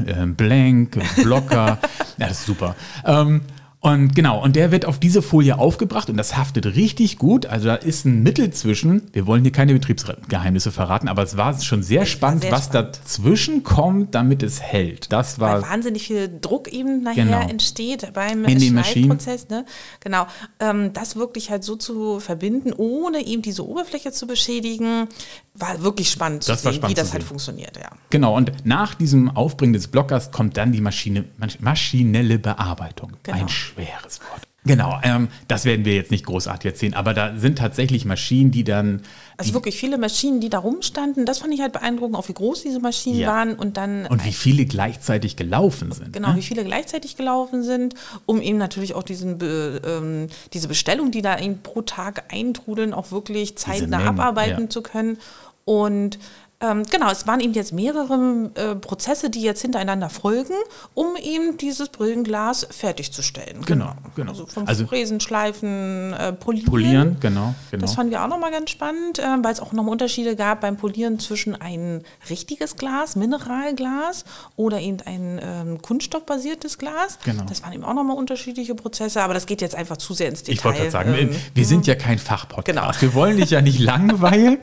Ähm, 0.06 0.34
Blank, 0.34 0.98
Blocker. 1.22 1.78
ja, 2.18 2.28
das 2.28 2.40
ist 2.40 2.46
super. 2.46 2.74
Ähm, 3.04 3.42
und 3.86 4.16
genau, 4.16 4.42
und 4.42 4.56
der 4.56 4.72
wird 4.72 4.84
auf 4.84 4.98
diese 4.98 5.22
Folie 5.22 5.60
aufgebracht 5.60 6.10
und 6.10 6.16
das 6.16 6.36
haftet 6.36 6.66
richtig 6.66 7.18
gut. 7.18 7.46
Also 7.46 7.68
da 7.68 7.76
ist 7.76 8.04
ein 8.04 8.24
Mittel 8.24 8.50
zwischen. 8.50 9.02
Wir 9.12 9.28
wollen 9.28 9.44
hier 9.44 9.52
keine 9.52 9.74
Betriebsgeheimnisse 9.74 10.72
verraten, 10.72 11.06
aber 11.06 11.22
es 11.22 11.36
war 11.36 11.56
schon 11.60 11.84
sehr 11.84 12.04
spannend, 12.04 12.42
sehr 12.42 12.50
was 12.50 12.64
spannend. 12.64 12.98
dazwischen 13.04 13.62
kommt, 13.62 14.16
damit 14.16 14.42
es 14.42 14.60
hält. 14.60 15.12
Das 15.12 15.38
war 15.38 15.62
Weil 15.62 15.70
wahnsinnig 15.70 16.08
viel 16.08 16.28
Druck 16.40 16.66
eben 16.66 17.04
nachher 17.04 17.26
genau. 17.26 17.48
entsteht 17.48 18.12
beim 18.12 18.44
Schneidprozess. 18.44 19.48
Ne? 19.50 19.64
Genau, 20.00 20.26
ähm, 20.58 20.92
das 20.92 21.14
wirklich 21.14 21.50
halt 21.52 21.62
so 21.62 21.76
zu 21.76 22.18
verbinden, 22.18 22.72
ohne 22.76 23.24
eben 23.24 23.42
diese 23.42 23.64
Oberfläche 23.64 24.10
zu 24.10 24.26
beschädigen, 24.26 25.06
war 25.54 25.82
wirklich 25.82 26.10
spannend 26.10 26.48
das 26.48 26.62
zu 26.62 26.70
sehen, 26.70 26.78
spannend 26.78 26.96
wie 26.96 27.00
das 27.00 27.12
halt 27.12 27.22
funktioniert. 27.22 27.76
Ja. 27.76 27.90
Genau, 28.10 28.36
und 28.36 28.50
nach 28.64 28.96
diesem 28.96 29.30
Aufbringen 29.30 29.74
des 29.74 29.86
Blockers 29.86 30.32
kommt 30.32 30.56
dann 30.56 30.72
die 30.72 30.80
Maschine, 30.80 31.24
maschinelle 31.60 32.40
Bearbeitung. 32.40 33.12
Genau. 33.22 33.38
Ein 33.38 33.48
schweres 33.76 34.20
Wort. 34.20 34.42
Genau, 34.64 34.98
ähm, 35.04 35.28
das 35.46 35.64
werden 35.64 35.84
wir 35.84 35.94
jetzt 35.94 36.10
nicht 36.10 36.26
großartig 36.26 36.72
erzählen, 36.72 36.94
aber 36.94 37.14
da 37.14 37.36
sind 37.36 37.58
tatsächlich 37.58 38.04
Maschinen, 38.04 38.50
die 38.50 38.64
dann. 38.64 39.02
Also 39.36 39.54
wirklich 39.54 39.78
viele 39.78 39.96
Maschinen, 39.96 40.40
die 40.40 40.48
da 40.48 40.58
rumstanden. 40.58 41.24
Das 41.24 41.38
fand 41.38 41.54
ich 41.54 41.60
halt 41.60 41.72
beeindruckend, 41.72 42.16
auch 42.16 42.28
wie 42.28 42.32
groß 42.32 42.62
diese 42.62 42.80
Maschinen 42.80 43.20
ja. 43.20 43.28
waren 43.28 43.54
und 43.54 43.76
dann. 43.76 44.06
Und 44.06 44.24
wie 44.24 44.32
viele 44.32 44.66
gleichzeitig 44.66 45.36
gelaufen 45.36 45.92
sind. 45.92 46.12
Genau, 46.12 46.30
ne? 46.30 46.36
wie 46.36 46.42
viele 46.42 46.64
gleichzeitig 46.64 47.16
gelaufen 47.16 47.62
sind, 47.62 47.94
um 48.26 48.42
eben 48.42 48.58
natürlich 48.58 48.94
auch 48.94 49.04
diesen, 49.04 49.38
ähm, 49.40 50.26
diese 50.52 50.66
Bestellung, 50.66 51.12
die 51.12 51.22
da 51.22 51.38
eben 51.38 51.62
pro 51.62 51.82
Tag 51.82 52.24
eintrudeln, 52.34 52.92
auch 52.92 53.12
wirklich 53.12 53.56
zeitnah 53.56 54.04
abarbeiten 54.04 54.64
ja. 54.64 54.68
zu 54.68 54.82
können. 54.82 55.18
Und 55.64 56.18
ähm, 56.60 56.84
genau, 56.90 57.10
es 57.10 57.26
waren 57.26 57.40
eben 57.40 57.52
jetzt 57.52 57.72
mehrere 57.72 58.50
äh, 58.54 58.74
Prozesse, 58.76 59.28
die 59.28 59.42
jetzt 59.42 59.60
hintereinander 59.60 60.08
folgen, 60.08 60.54
um 60.94 61.16
eben 61.22 61.58
dieses 61.58 61.90
Brillenglas 61.90 62.66
fertigzustellen. 62.70 63.60
Genau, 63.66 63.92
genau. 64.14 64.30
Also 64.32 64.46
vom 64.46 64.66
Also- 64.66 64.86
Fräsen, 64.86 65.20
Schleifen, 65.20 66.14
äh, 66.14 66.32
Polieren. 66.32 66.66
Polieren, 66.70 67.16
genau, 67.20 67.54
genau. 67.70 67.82
Das 67.82 67.94
fanden 67.94 68.10
wir 68.12 68.22
auch 68.24 68.28
nochmal 68.28 68.50
ganz 68.52 68.70
spannend, 68.70 69.18
äh, 69.18 69.22
weil 69.42 69.52
es 69.52 69.60
auch 69.60 69.72
nochmal 69.72 69.92
Unterschiede 69.92 70.34
gab 70.34 70.62
beim 70.62 70.76
Polieren 70.78 71.18
zwischen 71.18 71.54
ein 71.60 72.02
richtiges 72.30 72.76
Glas, 72.76 73.16
Mineralglas 73.16 74.24
oder 74.56 74.80
eben 74.80 74.98
ein 75.04 75.40
ähm, 75.42 75.82
kunststoffbasiertes 75.82 76.78
Glas. 76.78 77.18
Genau. 77.24 77.44
Das 77.44 77.62
waren 77.62 77.72
eben 77.74 77.84
auch 77.84 77.94
nochmal 77.94 78.16
unterschiedliche 78.16 78.74
Prozesse, 78.74 79.22
aber 79.22 79.34
das 79.34 79.46
geht 79.46 79.60
jetzt 79.60 79.74
einfach 79.74 79.98
zu 79.98 80.14
sehr 80.14 80.28
ins 80.28 80.40
Detail. 80.42 80.54
Ich 80.54 80.64
wollte 80.64 80.78
gerade 80.78 80.90
sagen, 80.90 81.14
Ähm, 81.14 81.30
wir, 81.54 81.66
sind 81.66 81.86
ja 81.86 81.94
kein 81.94 82.18
Fachpodcast. 82.18 82.66
Genau. 82.66 82.90
Wir 82.98 83.14
wollen 83.14 83.36
dich 83.36 83.50
ja 83.50 83.60
nicht 83.60 83.78
langweilen 84.06 84.58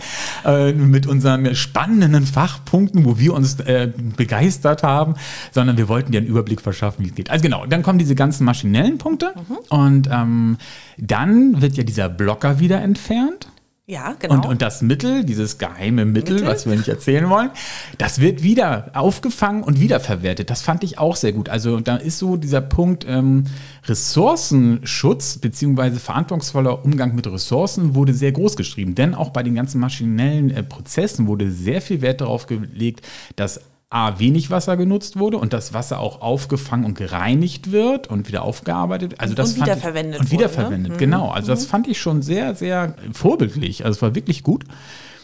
äh, 0.45 0.71
mit 0.73 1.05
unseren 1.05 1.53
spannenden 1.83 2.25
Fachpunkten, 2.25 3.03
wo 3.05 3.17
wir 3.19 3.33
uns 3.33 3.59
äh, 3.59 3.91
begeistert 4.15 4.83
haben, 4.83 5.15
sondern 5.51 5.77
wir 5.77 5.87
wollten 5.89 6.11
dir 6.11 6.19
einen 6.19 6.27
Überblick 6.27 6.61
verschaffen, 6.61 7.03
wie 7.03 7.09
es 7.09 7.15
geht. 7.15 7.29
Also 7.29 7.43
genau, 7.43 7.65
dann 7.65 7.83
kommen 7.83 7.99
diese 7.99 8.15
ganzen 8.15 8.45
maschinellen 8.45 8.97
Punkte 8.97 9.33
Mhm. 9.33 9.57
und 9.77 10.09
ähm, 10.11 10.57
dann 10.97 11.61
wird 11.61 11.75
ja 11.75 11.83
dieser 11.83 12.07
Blocker 12.09 12.59
wieder 12.59 12.81
entfernt. 12.81 13.47
Ja, 13.85 14.15
genau. 14.17 14.35
Und, 14.35 14.45
und 14.45 14.61
das 14.61 14.81
Mittel, 14.81 15.25
dieses 15.25 15.57
geheime 15.57 16.05
Mittel, 16.05 16.35
Mittel? 16.35 16.47
was 16.47 16.65
wir 16.65 16.73
nicht 16.73 16.87
erzählen 16.87 17.29
wollen, 17.29 17.51
das 17.97 18.21
wird 18.21 18.41
wieder 18.41 18.91
aufgefangen 18.93 19.61
und 19.61 19.81
wiederverwertet. 19.81 20.49
Das 20.49 20.61
fand 20.61 20.85
ich 20.85 20.99
auch 20.99 21.17
sehr 21.17 21.33
gut. 21.33 21.49
Also 21.49 21.81
da 21.81 21.97
ist 21.97 22.17
so 22.17 22.37
dieser 22.37 22.61
Punkt 22.61 23.05
ähm, 23.05 23.43
Ressourcenschutz 23.85 25.39
beziehungsweise 25.39 25.99
verantwortungsvoller 25.99 26.85
Umgang 26.85 27.13
mit 27.13 27.27
Ressourcen 27.27 27.93
wurde 27.93 28.13
sehr 28.13 28.31
groß 28.31 28.55
geschrieben. 28.55 28.95
Denn 28.95 29.13
auch 29.13 29.31
bei 29.31 29.43
den 29.43 29.55
ganzen 29.55 29.81
maschinellen 29.81 30.49
äh, 30.51 30.63
Prozessen 30.63 31.27
wurde 31.27 31.51
sehr 31.51 31.81
viel 31.81 32.01
Wert 32.01 32.21
darauf 32.21 32.47
gelegt, 32.47 33.05
dass 33.35 33.59
A, 33.93 34.19
wenig 34.19 34.49
Wasser 34.49 34.75
genutzt 34.77 35.17
wurde 35.19 35.37
und 35.37 35.53
das 35.53 35.73
Wasser 35.73 35.99
auch 35.99 36.21
aufgefangen 36.21 36.85
und 36.85 36.95
gereinigt 36.97 37.71
wird 37.71 38.07
und 38.07 38.27
wieder 38.27 38.43
aufgearbeitet. 38.43 39.15
Also 39.19 39.33
das 39.35 39.51
Und 39.51 39.57
fand 39.59 39.67
wiederverwendet 39.69 40.15
Ich, 40.15 40.19
und 40.21 40.31
wurde, 40.31 40.43
ne? 40.43 40.49
wiederverwendet, 40.49 40.97
genau. 40.97 41.29
Also 41.29 41.47
das 41.51 41.65
fand 41.65 41.87
ich 41.87 41.99
schon 42.01 42.21
sehr, 42.21 42.55
sehr 42.55 42.95
vorbildlich. 43.13 43.85
Also 43.85 43.97
es 43.97 44.01
war 44.01 44.15
wirklich 44.15 44.43
gut. 44.43 44.63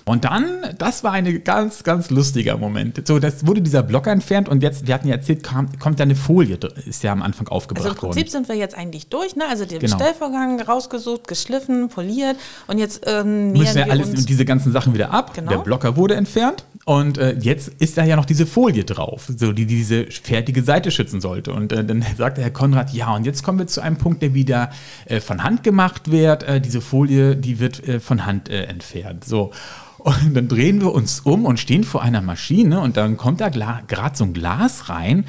Und 0.06 0.26
dann, 0.26 0.44
das 0.80 1.04
war 1.04 1.12
ein 1.12 1.44
ganz, 1.44 1.84
ganz 1.84 2.10
lustiger 2.10 2.58
Moment. 2.58 3.06
So, 3.06 3.20
das 3.20 3.46
wurde 3.46 3.62
dieser 3.62 3.84
Blocker 3.84 4.12
entfernt 4.12 4.50
und 4.50 4.64
jetzt, 4.64 4.88
wir 4.88 4.96
hatten 4.96 5.08
ja 5.08 5.14
erzählt, 5.16 5.44
kam, 5.44 5.78
kommt 5.78 6.00
da 6.00 6.04
eine 6.04 6.16
Folie, 6.16 6.58
ist 6.88 7.04
ja 7.04 7.12
am 7.12 7.22
Anfang 7.22 7.48
aufgebracht 7.48 7.86
Also 7.86 7.96
im 7.96 8.00
Prinzip 8.00 8.24
worden. 8.24 8.32
sind 8.32 8.50
wir 8.50 8.56
jetzt 8.56 8.76
eigentlich 8.76 9.10
durch, 9.10 9.36
ne? 9.36 9.44
Also 9.48 9.66
den 9.66 9.78
Genau. 9.80 9.98
Bestellvorgang 9.98 10.62
rausgesucht, 10.62 11.28
geschliffen, 11.28 11.90
poliert 11.90 12.38
und 12.66 12.80
jetzt 12.80 13.04
ähm, 13.06 13.52
Müssen 13.52 13.78
ja 13.78 13.86
wir 13.86 13.92
alles, 13.92 14.26
diese 14.26 14.46
ganzen 14.46 14.72
Sachen 14.72 14.96
wieder 14.96 15.12
ab. 15.14 15.36
Genau. 15.36 15.52
Der 15.52 15.58
Blocker 15.60 15.96
wurde 15.96 16.16
entfernt 16.16 16.66
und 16.90 17.20
äh, 17.20 17.36
jetzt 17.40 17.68
ist 17.78 18.00
da 18.00 18.04
ja 18.04 18.16
noch 18.16 18.26
diese 18.26 18.48
Folie 18.48 18.84
drauf, 18.84 19.30
so 19.38 19.52
die 19.52 19.68
diese 19.68 20.08
fertige 20.08 20.64
Seite 20.64 20.90
schützen 20.90 21.22
sollte. 21.22 21.54
Und 21.54 21.72
äh, 21.72 21.86
dann 21.86 22.04
sagte 22.18 22.42
Herr 22.42 22.50
Konrad, 22.50 22.92
ja, 22.94 23.14
und 23.14 23.28
jetzt 23.28 23.44
kommen 23.44 23.60
wir 23.60 23.68
zu 23.68 23.82
einem 23.82 23.98
Punkt, 23.98 24.24
der 24.24 24.34
wieder 24.34 24.72
äh, 25.06 25.20
von 25.20 25.44
Hand 25.44 25.62
gemacht 25.62 26.10
wird. 26.10 26.42
Äh, 26.42 26.60
diese 26.60 26.82
Folie, 26.82 27.36
die 27.36 27.60
wird 27.60 27.88
äh, 27.88 28.00
von 28.00 28.26
Hand 28.26 28.50
äh, 28.50 28.64
entfernt. 28.64 29.24
So. 29.24 29.52
Und 30.00 30.34
dann 30.34 30.48
drehen 30.48 30.82
wir 30.82 30.92
uns 30.92 31.20
um 31.20 31.46
und 31.46 31.60
stehen 31.60 31.84
vor 31.84 32.02
einer 32.02 32.22
Maschine 32.22 32.80
und 32.80 32.98
dann 32.98 33.18
kommt 33.18 33.40
da 33.40 33.50
gerade 33.50 34.18
so 34.18 34.24
ein 34.24 34.34
Glas 34.34 34.90
rein. 34.90 35.26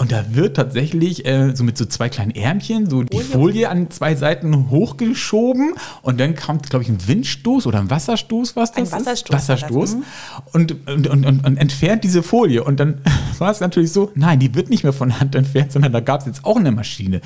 Und 0.00 0.12
da 0.12 0.24
wird 0.30 0.56
tatsächlich 0.56 1.26
äh, 1.26 1.56
so 1.56 1.64
mit 1.64 1.76
so 1.76 1.84
zwei 1.84 2.08
kleinen 2.08 2.30
Ärmchen 2.30 2.88
so 2.88 3.02
die 3.02 3.18
Folie 3.18 3.68
an 3.68 3.90
zwei 3.90 4.14
Seiten 4.14 4.70
hochgeschoben 4.70 5.74
und 6.02 6.20
dann 6.20 6.36
kommt, 6.36 6.70
glaube 6.70 6.84
ich, 6.84 6.88
ein 6.88 7.08
Windstoß 7.08 7.66
oder 7.66 7.80
ein 7.80 7.90
Wasserstoß, 7.90 8.54
was 8.54 8.70
das 8.70 8.92
Ein 8.92 9.00
ist? 9.00 9.06
Wasserstoß 9.06 9.30
das, 9.30 9.48
Wasserstoß. 9.48 9.96
mhm. 9.96 10.04
Und, 10.52 10.88
und, 10.88 11.06
und, 11.08 11.26
und, 11.26 11.44
und 11.44 11.56
entfernt 11.56 12.04
diese 12.04 12.22
Folie. 12.22 12.62
Und 12.62 12.78
dann 12.78 13.00
war 13.38 13.50
es 13.50 13.58
natürlich 13.58 13.90
so, 13.90 14.12
nein, 14.14 14.38
die 14.38 14.54
wird 14.54 14.70
nicht 14.70 14.84
mehr 14.84 14.92
von 14.92 15.18
Hand 15.18 15.34
entfernt, 15.34 15.72
sondern 15.72 15.92
da 15.92 15.98
gab 15.98 16.20
es 16.20 16.26
jetzt 16.26 16.44
auch 16.44 16.56
eine 16.56 16.70
Maschine. 16.70 17.20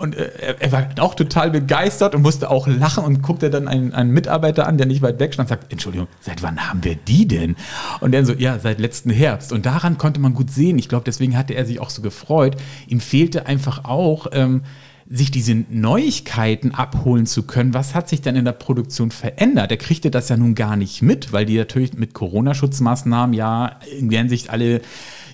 Und 0.00 0.16
äh, 0.16 0.56
er, 0.58 0.72
war 0.72 0.88
auch 1.00 1.14
total 1.14 1.50
begeistert 1.50 2.14
und 2.14 2.22
musste 2.22 2.50
auch 2.50 2.66
lachen 2.66 3.04
und 3.04 3.20
guckte 3.20 3.50
dann 3.50 3.68
einen, 3.68 3.92
einen 3.92 4.12
Mitarbeiter 4.12 4.66
an, 4.66 4.78
der 4.78 4.86
nicht 4.86 5.02
weit 5.02 5.20
weg 5.20 5.34
stand 5.34 5.50
und 5.50 5.50
sagt, 5.50 5.70
Entschuldigung, 5.70 6.08
seit 6.20 6.42
wann 6.42 6.58
haben 6.70 6.82
wir 6.84 6.94
die 6.94 7.28
denn? 7.28 7.54
Und 8.00 8.12
dann 8.12 8.24
so, 8.24 8.32
ja, 8.32 8.58
seit 8.58 8.80
letzten 8.80 9.10
Herbst. 9.10 9.52
Und 9.52 9.66
daran 9.66 9.98
konnte 9.98 10.18
man 10.18 10.32
gut 10.32 10.50
sehen, 10.50 10.78
ich 10.78 10.88
glaube, 10.88 11.04
deswegen 11.04 11.36
hatte 11.36 11.52
er 11.52 11.66
sich 11.66 11.80
auch 11.80 11.90
so 11.90 12.00
gefreut. 12.00 12.56
Ihm 12.86 13.00
fehlte 13.00 13.44
einfach 13.44 13.84
auch, 13.84 14.28
ähm, 14.32 14.62
sich 15.06 15.30
diese 15.30 15.54
Neuigkeiten 15.68 16.72
abholen 16.72 17.26
zu 17.26 17.42
können. 17.42 17.74
Was 17.74 17.94
hat 17.94 18.08
sich 18.08 18.22
denn 18.22 18.36
in 18.36 18.46
der 18.46 18.52
Produktion 18.52 19.10
verändert? 19.10 19.70
Er 19.70 19.76
kriegte 19.76 20.10
das 20.10 20.30
ja 20.30 20.38
nun 20.38 20.54
gar 20.54 20.76
nicht 20.76 21.02
mit, 21.02 21.32
weil 21.32 21.44
die 21.44 21.58
natürlich 21.58 21.92
mit 21.92 22.14
Corona-Schutzmaßnahmen 22.14 23.34
ja 23.34 23.80
in 23.98 24.08
der 24.08 24.20
Hinsicht 24.20 24.48
alle 24.48 24.80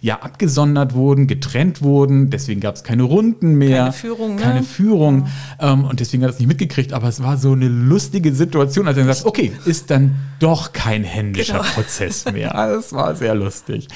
ja 0.00 0.20
abgesondert 0.20 0.94
wurden, 0.94 1.26
getrennt 1.26 1.82
wurden. 1.82 2.30
Deswegen 2.30 2.60
gab 2.60 2.74
es 2.76 2.84
keine 2.84 3.02
Runden 3.04 3.54
mehr. 3.54 3.78
Keine 3.78 3.92
Führung, 3.92 4.34
ne? 4.36 4.40
Keine 4.40 4.62
Führung. 4.62 5.26
Ähm, 5.60 5.84
und 5.84 6.00
deswegen 6.00 6.22
hat 6.22 6.30
er 6.30 6.34
es 6.34 6.38
nicht 6.38 6.48
mitgekriegt. 6.48 6.92
Aber 6.92 7.08
es 7.08 7.22
war 7.22 7.36
so 7.36 7.52
eine 7.52 7.68
lustige 7.68 8.32
Situation, 8.34 8.86
als 8.88 8.96
er 8.96 9.04
gesagt 9.04 9.20
hat, 9.20 9.26
okay, 9.26 9.52
ist 9.64 9.90
dann 9.90 10.16
doch 10.40 10.72
kein 10.72 11.04
händischer 11.04 11.58
Genau. 11.58 11.64
Prozess 11.74 12.24
mehr. 12.32 12.54
Also 12.54 12.78
Es 12.80 12.92
war 12.92 13.14
sehr 13.14 13.34
lustig. 13.34 13.88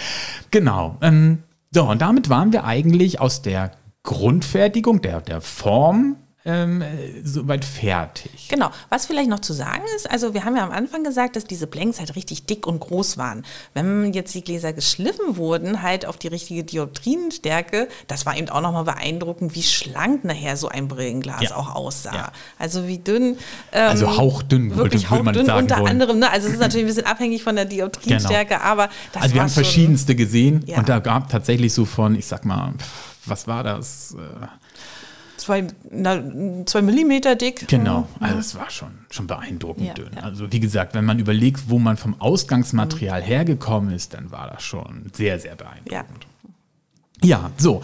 Genau. 0.50 0.97
Ähm, 1.00 1.38
so, 1.73 1.88
und 1.88 2.00
damit 2.02 2.28
waren 2.30 2.52
wir 2.52 2.64
eigentlich 2.64 3.21
aus 3.21 3.42
der 3.42 3.73
Grundfertigung, 4.02 5.02
der, 5.02 5.21
der 5.21 5.40
Form, 5.40 6.16
ähm, 6.44 6.80
äh, 6.80 6.87
soweit 7.23 7.64
fertig. 7.66 8.49
Genau. 8.49 8.70
Was 8.88 9.06
vielleicht 9.06 9.28
noch 9.28 9.40
zu 9.40 9.52
sagen 9.52 9.82
ist, 9.97 10.11
also 10.11 10.32
wir 10.32 10.44
haben 10.44 10.56
ja 10.56 10.64
am 10.64 10.70
Anfang 10.70 11.04
gesagt, 11.04 11.37
dass 11.37 11.44
diese 11.44 11.66
Blanks 11.66 11.99
halt 11.99 12.16
richtig 12.16 12.47
dick 12.47 12.66
und 12.66 12.80
groß 12.80 13.18
waren. 13.18 13.44
Wenn 13.75 14.12
jetzt 14.14 14.35
die 14.35 14.42
Gläser 14.42 14.73
geschliffen 14.73 15.37
wurden, 15.37 15.82
halt 15.82 16.06
auf 16.06 16.16
die 16.16 16.28
richtige 16.28 16.64
Dioptrienstärke, 16.64 17.88
das 18.09 18.25
war 18.26 18.37
eben 18.37 18.49
auch 18.49 18.61
nochmal 18.62 18.85
beeindruckend, 18.85 19.54
wie 19.54 19.62
schlank 19.62 20.25
nachher 20.25 20.56
so 20.56 20.68
ein 20.68 20.88
Brillenglas 20.88 21.42
Ja. 21.42 21.56
auch 21.56 21.75
aussah. 21.75 22.14
Ja. 22.14 22.32
Also 22.59 22.87
wie 22.87 22.99
dünn. 22.99 23.37
Ähm, 23.73 23.88
Also 23.88 24.16
hauchdünn, 24.16 24.75
wirklich 24.76 25.11
würde 25.11 25.23
man 25.25 25.35
hauchdünn 25.35 25.47
sagen 25.47 25.62
unter 25.62 25.76
wollen. 25.80 25.88
anderem. 25.90 26.18
Ne? 26.20 26.30
Also 26.30 26.47
es 26.49 26.54
ist 26.54 26.61
natürlich 26.61 26.85
ein 26.85 26.88
bisschen 26.94 27.06
abhängig 27.06 27.42
von 27.42 27.56
der 27.56 27.64
Dioptrienstärke, 27.66 28.61
aber 28.62 28.88
das 29.12 29.23
also 29.25 29.35
wir 29.35 29.42
haben 29.42 29.50
verschiedenste 29.50 30.14
gesehen 30.14 30.62
Ja. 30.66 30.78
und 30.78 30.88
da 30.88 31.00
gab 31.00 31.28
tatsächlich 31.28 31.75
so 31.75 31.85
von, 31.85 32.14
ich 32.14 32.26
sag 32.26 32.44
mal, 32.44 32.73
was 33.26 33.47
war 33.47 33.62
das? 33.62 34.14
Äh, 34.18 34.47
Zwei, 35.40 35.66
na, 35.90 36.23
zwei 36.66 36.82
Millimeter 36.82 37.35
dick. 37.35 37.66
Genau, 37.66 38.06
also 38.20 38.38
es 38.38 38.54
war 38.56 38.68
schon, 38.68 38.90
schon 39.11 39.26
beeindruckend 39.26 39.87
Ja, 39.87 39.94
dünn. 39.94 40.11
ja. 40.14 40.23
Also 40.23 40.52
wie 40.52 40.61
gesagt, 40.61 40.94
wenn 40.94 41.06
man 41.06 41.18
überlegt, 41.18 41.70
wo 41.70 41.78
man 41.78 41.97
vom 41.97 42.20
Ausgangsmaterial 42.20 43.23
hergekommen 43.23 43.94
ist, 43.94 44.12
dann 44.12 44.30
war 44.30 44.50
das 44.52 44.62
schon 44.62 45.11
sehr, 45.14 45.38
sehr 45.38 45.56
beeindruckend. 45.56 46.26
Ja. 47.23 47.38
Ja, 47.42 47.50
so. 47.56 47.82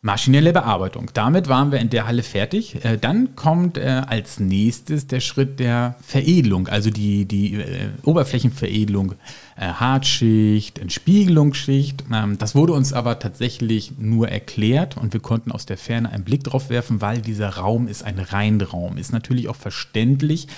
Maschinelle 0.00 0.52
Bearbeitung. 0.52 1.10
Damit 1.14 1.48
waren 1.48 1.72
wir 1.72 1.80
in 1.80 1.90
der 1.90 2.06
Halle 2.06 2.22
fertig. 2.22 2.84
Äh, 2.84 2.98
dann 2.98 3.34
kommt 3.34 3.78
äh, 3.78 4.02
als 4.06 4.38
nächstes 4.38 5.08
der 5.08 5.18
Schritt 5.18 5.58
der 5.58 5.96
Veredelung, 6.06 6.68
also 6.68 6.90
die, 6.90 7.24
die 7.24 7.54
äh, 7.54 7.88
Oberflächenveredelung, 8.04 9.14
Hartschicht, 9.56 10.78
Entspiegelungsschicht. 10.78 12.04
Ähm, 12.12 12.36
das 12.38 12.54
wurde 12.54 12.74
uns 12.74 12.92
aber 12.92 13.18
tatsächlich 13.18 13.92
nur 13.98 14.28
erklärt 14.28 14.96
und 14.96 15.12
wir 15.12 15.20
konnten 15.20 15.50
aus 15.52 15.66
der 15.66 15.78
Ferne 15.78 16.10
einen 16.10 16.24
Blick 16.24 16.44
drauf 16.44 16.68
werfen, 16.68 17.00
weil 17.00 17.22
dieser 17.22 17.50
Raum 17.50 17.88
ist 17.88 18.04
ein 18.04 18.18
Reinraum. 18.18 18.98
Ist 18.98 19.12
natürlich 19.12 19.48
auch 19.48 19.56
verständlich, 19.56 20.48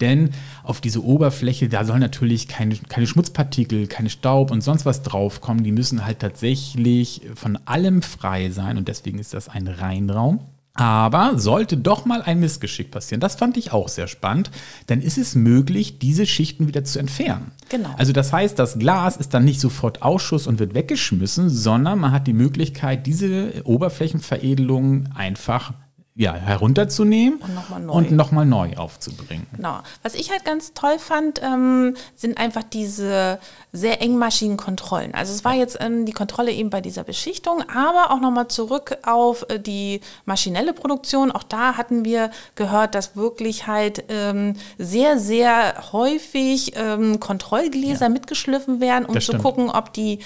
denn 0.00 0.30
auf 0.64 0.80
diese 0.80 1.04
Oberfläche, 1.04 1.68
da 1.68 1.84
soll 1.84 2.00
natürlich 2.00 2.48
keine, 2.48 2.76
keine 2.76 3.06
Schmutzpartikel, 3.06 3.86
keine 3.86 4.10
Staub 4.10 4.50
und 4.50 4.62
sonst 4.62 4.86
was 4.86 5.02
draufkommen. 5.02 5.62
Die 5.62 5.72
müssen 5.72 6.04
halt 6.04 6.18
tatsächlich 6.18 7.22
von 7.34 7.58
allem 7.64 8.02
frei 8.02 8.50
sein 8.50 8.76
und 8.76 8.88
deswegen 8.88 9.18
ist 9.18 9.34
das 9.34 9.48
ein 9.48 9.68
Reinraum. 9.68 10.40
Aber 10.78 11.40
sollte 11.40 11.76
doch 11.76 12.04
mal 12.04 12.22
ein 12.22 12.38
Missgeschick 12.38 12.92
passieren, 12.92 13.20
das 13.20 13.34
fand 13.34 13.56
ich 13.56 13.72
auch 13.72 13.88
sehr 13.88 14.06
spannend, 14.06 14.52
dann 14.86 15.00
ist 15.00 15.18
es 15.18 15.34
möglich, 15.34 15.98
diese 15.98 16.24
Schichten 16.24 16.68
wieder 16.68 16.84
zu 16.84 17.00
entfernen. 17.00 17.50
Genau. 17.68 17.92
Also 17.98 18.12
das 18.12 18.32
heißt, 18.32 18.56
das 18.60 18.78
Glas 18.78 19.16
ist 19.16 19.34
dann 19.34 19.44
nicht 19.44 19.58
sofort 19.58 20.02
Ausschuss 20.02 20.46
und 20.46 20.60
wird 20.60 20.74
weggeschmissen, 20.74 21.50
sondern 21.50 21.98
man 21.98 22.12
hat 22.12 22.28
die 22.28 22.32
Möglichkeit, 22.32 23.08
diese 23.08 23.54
Oberflächenveredelung 23.64 25.08
einfach 25.16 25.72
ja, 26.20 26.34
herunterzunehmen 26.34 27.38
Und 27.38 27.54
noch 27.54 27.68
mal 27.68 27.78
neu. 27.78 27.92
und 27.92 28.10
nochmal 28.10 28.44
neu 28.44 28.74
aufzubringen. 28.76 29.46
Genau. 29.54 29.78
Was 30.02 30.14
ich 30.16 30.32
halt 30.32 30.44
ganz 30.44 30.74
toll 30.74 30.98
fand, 30.98 31.40
ähm, 31.44 31.94
sind 32.16 32.38
einfach 32.38 32.64
diese 32.64 33.38
sehr 33.72 34.02
engmaschigen 34.02 34.56
Kontrollen. 34.56 35.14
Also 35.14 35.32
es 35.32 35.44
war 35.44 35.54
jetzt 35.54 35.78
ähm, 35.80 36.06
die 36.06 36.12
Kontrolle 36.12 36.50
eben 36.50 36.70
bei 36.70 36.80
dieser 36.80 37.04
Beschichtung, 37.04 37.62
aber 37.72 38.10
auch 38.10 38.18
nochmal 38.20 38.48
zurück 38.48 38.96
auf 39.06 39.46
äh, 39.48 39.60
die 39.60 40.00
maschinelle 40.24 40.72
Produktion. 40.72 41.30
Auch 41.30 41.44
da 41.44 41.76
hatten 41.76 42.04
wir 42.04 42.30
gehört, 42.56 42.96
dass 42.96 43.14
wirklich 43.14 43.68
halt 43.68 44.02
ähm, 44.08 44.54
sehr, 44.76 45.20
sehr 45.20 45.92
häufig 45.92 46.72
ähm, 46.74 47.20
Kontrollgläser 47.20 48.06
Ja. 48.06 48.08
mitgeschliffen 48.08 48.80
werden, 48.80 49.04
um 49.06 49.14
Das 49.14 49.24
zu 49.24 49.30
stimmt. 49.32 49.44
gucken, 49.44 49.70
ob 49.70 49.92
die 49.92 50.18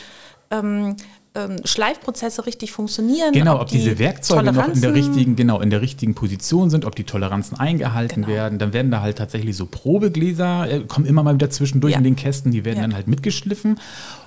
ähm, 1.35 1.57
Schleifprozesse 1.65 2.45
richtig 2.47 2.73
funktionieren. 2.73 3.33
Genau, 3.33 3.55
ob, 3.55 3.63
ob 3.63 3.69
die 3.69 3.79
diese 3.79 3.99
Werkzeuge 3.99 4.53
noch 4.53 4.69
in 4.69 4.81
der 4.81 4.95
richtigen, 4.95 5.35
genau, 5.35 5.61
in 5.61 5.71
der 5.71 5.81
richtigen 5.81 6.15
Position 6.15 6.69
sind, 6.69 6.85
ob 6.85 6.95
die 6.95 7.05
Toleranzen 7.05 7.59
eingehalten 7.59 8.23
genau. 8.23 8.29
werden. 8.29 8.59
Dann 8.59 8.73
werden 8.73 8.91
da 8.91 9.01
halt 9.01 9.19
tatsächlich 9.19 9.57
so 9.57 9.67
Probegläser, 9.67 10.71
äh, 10.71 10.81
kommen 10.81 11.07
immer 11.07 11.23
mal 11.23 11.35
wieder 11.35 11.49
zwischendurch 11.49 11.93
ja. 11.93 11.99
in 11.99 12.05
den 12.05 12.17
Kästen, 12.17 12.53
die 12.53 12.65
werden 12.65 12.77
ja. 12.77 12.83
dann 12.83 12.95
halt 12.95 13.09
mitgeschliffen 13.09 13.81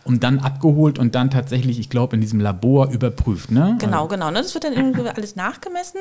und 0.04 0.24
dann 0.24 0.40
abgeholt 0.40 0.98
und 0.98 1.16
dann 1.16 1.30
tatsächlich, 1.30 1.80
ich 1.80 1.90
glaube, 1.90 2.16
in 2.16 2.22
diesem 2.22 2.40
Labor 2.40 2.90
überprüft. 2.92 3.52
Ne? 3.52 3.76
Genau, 3.80 4.04
also 4.04 4.08
genau. 4.08 4.32
Ne? 4.32 4.42
Das 4.42 4.54
wird 4.54 4.64
dann 4.64 4.74
irgendwie 4.74 5.08
alles 5.08 5.36
nachgemessen, 5.36 6.00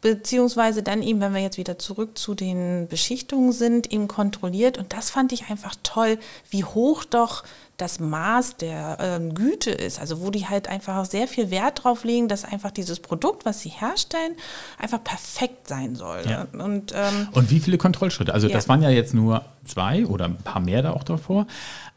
beziehungsweise 0.00 0.82
dann 0.82 1.02
eben, 1.02 1.20
wenn 1.20 1.34
wir 1.34 1.40
jetzt 1.40 1.58
wieder 1.58 1.78
zurück 1.78 2.18
zu 2.18 2.34
den 2.34 2.88
Beschichtungen 2.88 3.52
sind, 3.52 3.92
eben 3.92 4.08
kontrolliert. 4.08 4.76
Und 4.76 4.92
das 4.92 5.10
fand 5.10 5.32
ich 5.32 5.50
einfach 5.50 5.74
toll, 5.82 6.18
wie 6.50 6.64
hoch 6.64 7.04
doch 7.04 7.44
das 7.82 7.98
Maß 7.98 8.58
der 8.58 8.96
ähm, 9.00 9.34
Güte 9.34 9.70
ist, 9.70 9.98
also 9.98 10.22
wo 10.22 10.30
die 10.30 10.46
halt 10.46 10.68
einfach 10.68 11.04
sehr 11.04 11.26
viel 11.26 11.50
Wert 11.50 11.82
drauf 11.82 12.04
legen, 12.04 12.28
dass 12.28 12.44
einfach 12.44 12.70
dieses 12.70 13.00
Produkt, 13.00 13.44
was 13.44 13.60
sie 13.60 13.70
herstellen, 13.70 14.36
einfach 14.78 15.02
perfekt 15.02 15.66
sein 15.66 15.96
soll. 15.96 16.22
Ja. 16.28 16.46
Und, 16.52 16.92
ähm, 16.94 17.28
und 17.32 17.50
wie 17.50 17.58
viele 17.58 17.78
Kontrollschritte? 17.78 18.32
Also 18.32 18.46
ja. 18.46 18.54
das 18.54 18.68
waren 18.68 18.82
ja 18.82 18.90
jetzt 18.90 19.14
nur 19.14 19.44
zwei 19.64 20.06
oder 20.06 20.26
ein 20.26 20.36
paar 20.36 20.60
mehr 20.60 20.82
da 20.82 20.92
auch 20.92 21.04
davor. 21.04 21.46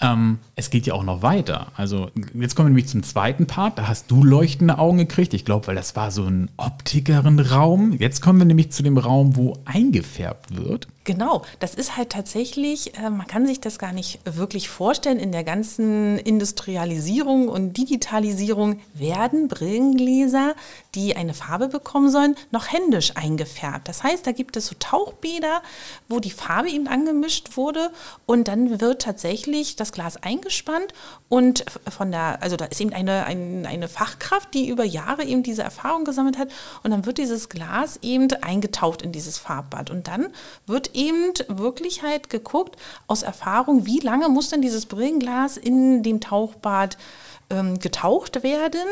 Ähm, 0.02 0.40
es 0.56 0.70
geht 0.70 0.86
ja 0.86 0.94
auch 0.94 1.04
noch 1.04 1.22
weiter. 1.22 1.68
Also 1.76 2.10
jetzt 2.34 2.56
kommen 2.56 2.68
wir 2.68 2.72
nämlich 2.72 2.88
zum 2.88 3.04
zweiten 3.04 3.48
Part. 3.48 3.78
Da 3.78 3.88
hast 3.88 4.12
du 4.12 4.24
leuchtende 4.24 4.78
Augen 4.78 4.98
gekriegt. 4.98 5.34
Ich 5.34 5.46
glaube, 5.46 5.68
weil 5.68 5.76
das 5.76 5.96
war 5.96 6.12
so 6.12 6.26
ein 6.26 6.50
optikeren 6.58 7.40
Raum. 7.40 7.94
Jetzt 7.94 8.22
kommen 8.22 8.40
wir 8.40 8.46
nämlich 8.46 8.72
zu 8.72 8.84
dem 8.84 8.98
Raum, 8.98 9.36
wo 9.36 9.58
eingefärbt 9.66 10.56
wird. 10.56 10.88
Genau, 11.06 11.44
das 11.60 11.76
ist 11.76 11.98
halt 11.98 12.10
tatsächlich, 12.10 12.98
äh, 12.98 13.12
man 13.12 13.28
kann 13.28 13.46
sich 13.46 13.62
das 13.62 13.78
gar 13.78 13.94
nicht 13.94 14.20
wirklich 14.26 14.70
vorstellen, 14.70 15.20
in 15.20 15.32
der 15.32 15.44
ganzen 15.44 16.18
Industrialisierung 16.18 17.48
und 17.48 17.78
Digitalisierung 17.78 18.80
werden 18.96 19.48
Brillengläser, 19.48 20.56
die 20.96 21.16
eine 21.16 21.36
Farbe 21.36 21.68
bekommen 21.68 22.10
sollen, 22.10 22.36
noch 22.50 22.74
händisch 22.74 23.16
eingefärbt. 23.16 23.88
Das 23.88 24.02
heißt, 24.02 24.26
da 24.26 24.32
gibt 24.32 24.58
es 24.58 24.66
so 24.66 24.76
Tauchbäder, 24.80 25.62
wo 26.10 26.20
die 26.20 26.32
Farbe 26.32 26.70
eben 26.70 26.88
angemischt 26.88 27.55
wurde. 27.58 27.92
Und 28.26 28.48
dann 28.48 28.80
wird 28.82 29.02
tatsächlich 29.02 29.76
das 29.76 29.92
Glas 29.92 30.18
eingespannt 30.18 30.94
und 31.30 31.66
von 31.90 32.12
der, 32.12 32.42
also 32.42 32.56
da 32.56 32.66
ist 32.66 32.80
eben 32.82 32.94
eine, 32.94 33.26
eine, 33.26 33.68
eine 33.68 33.88
Fachkraft, 33.88 34.54
die 34.54 34.68
über 34.68 34.84
Jahre 34.84 35.24
eben 35.24 35.44
diese 35.44 35.64
Erfahrung 35.64 36.06
gesammelt 36.06 36.38
hat. 36.38 36.50
Und 36.84 36.92
dann 36.92 37.06
wird 37.06 37.18
dieses 37.18 37.50
Glas 37.50 38.00
eben 38.02 38.32
eingetaucht 38.42 39.02
in 39.02 39.12
dieses 39.12 39.38
Farbbad. 39.38 39.90
Und 39.90 40.08
dann 40.08 40.28
wird 40.66 40.96
eben 40.96 41.34
wirklich 41.48 42.04
halt 42.04 42.30
geguckt 42.30 42.78
aus 43.08 43.24
Erfahrung, 43.24 43.86
wie 43.86 44.00
lange 44.00 44.30
muss 44.30 44.50
denn 44.50 44.62
dieses 44.62 44.86
Brillenglas 44.86 45.58
in 45.58 46.04
dem 46.04 46.22
Tauchbad 46.22 46.98
ähm, 47.50 47.80
getaucht 47.80 48.44
werden, 48.44 48.88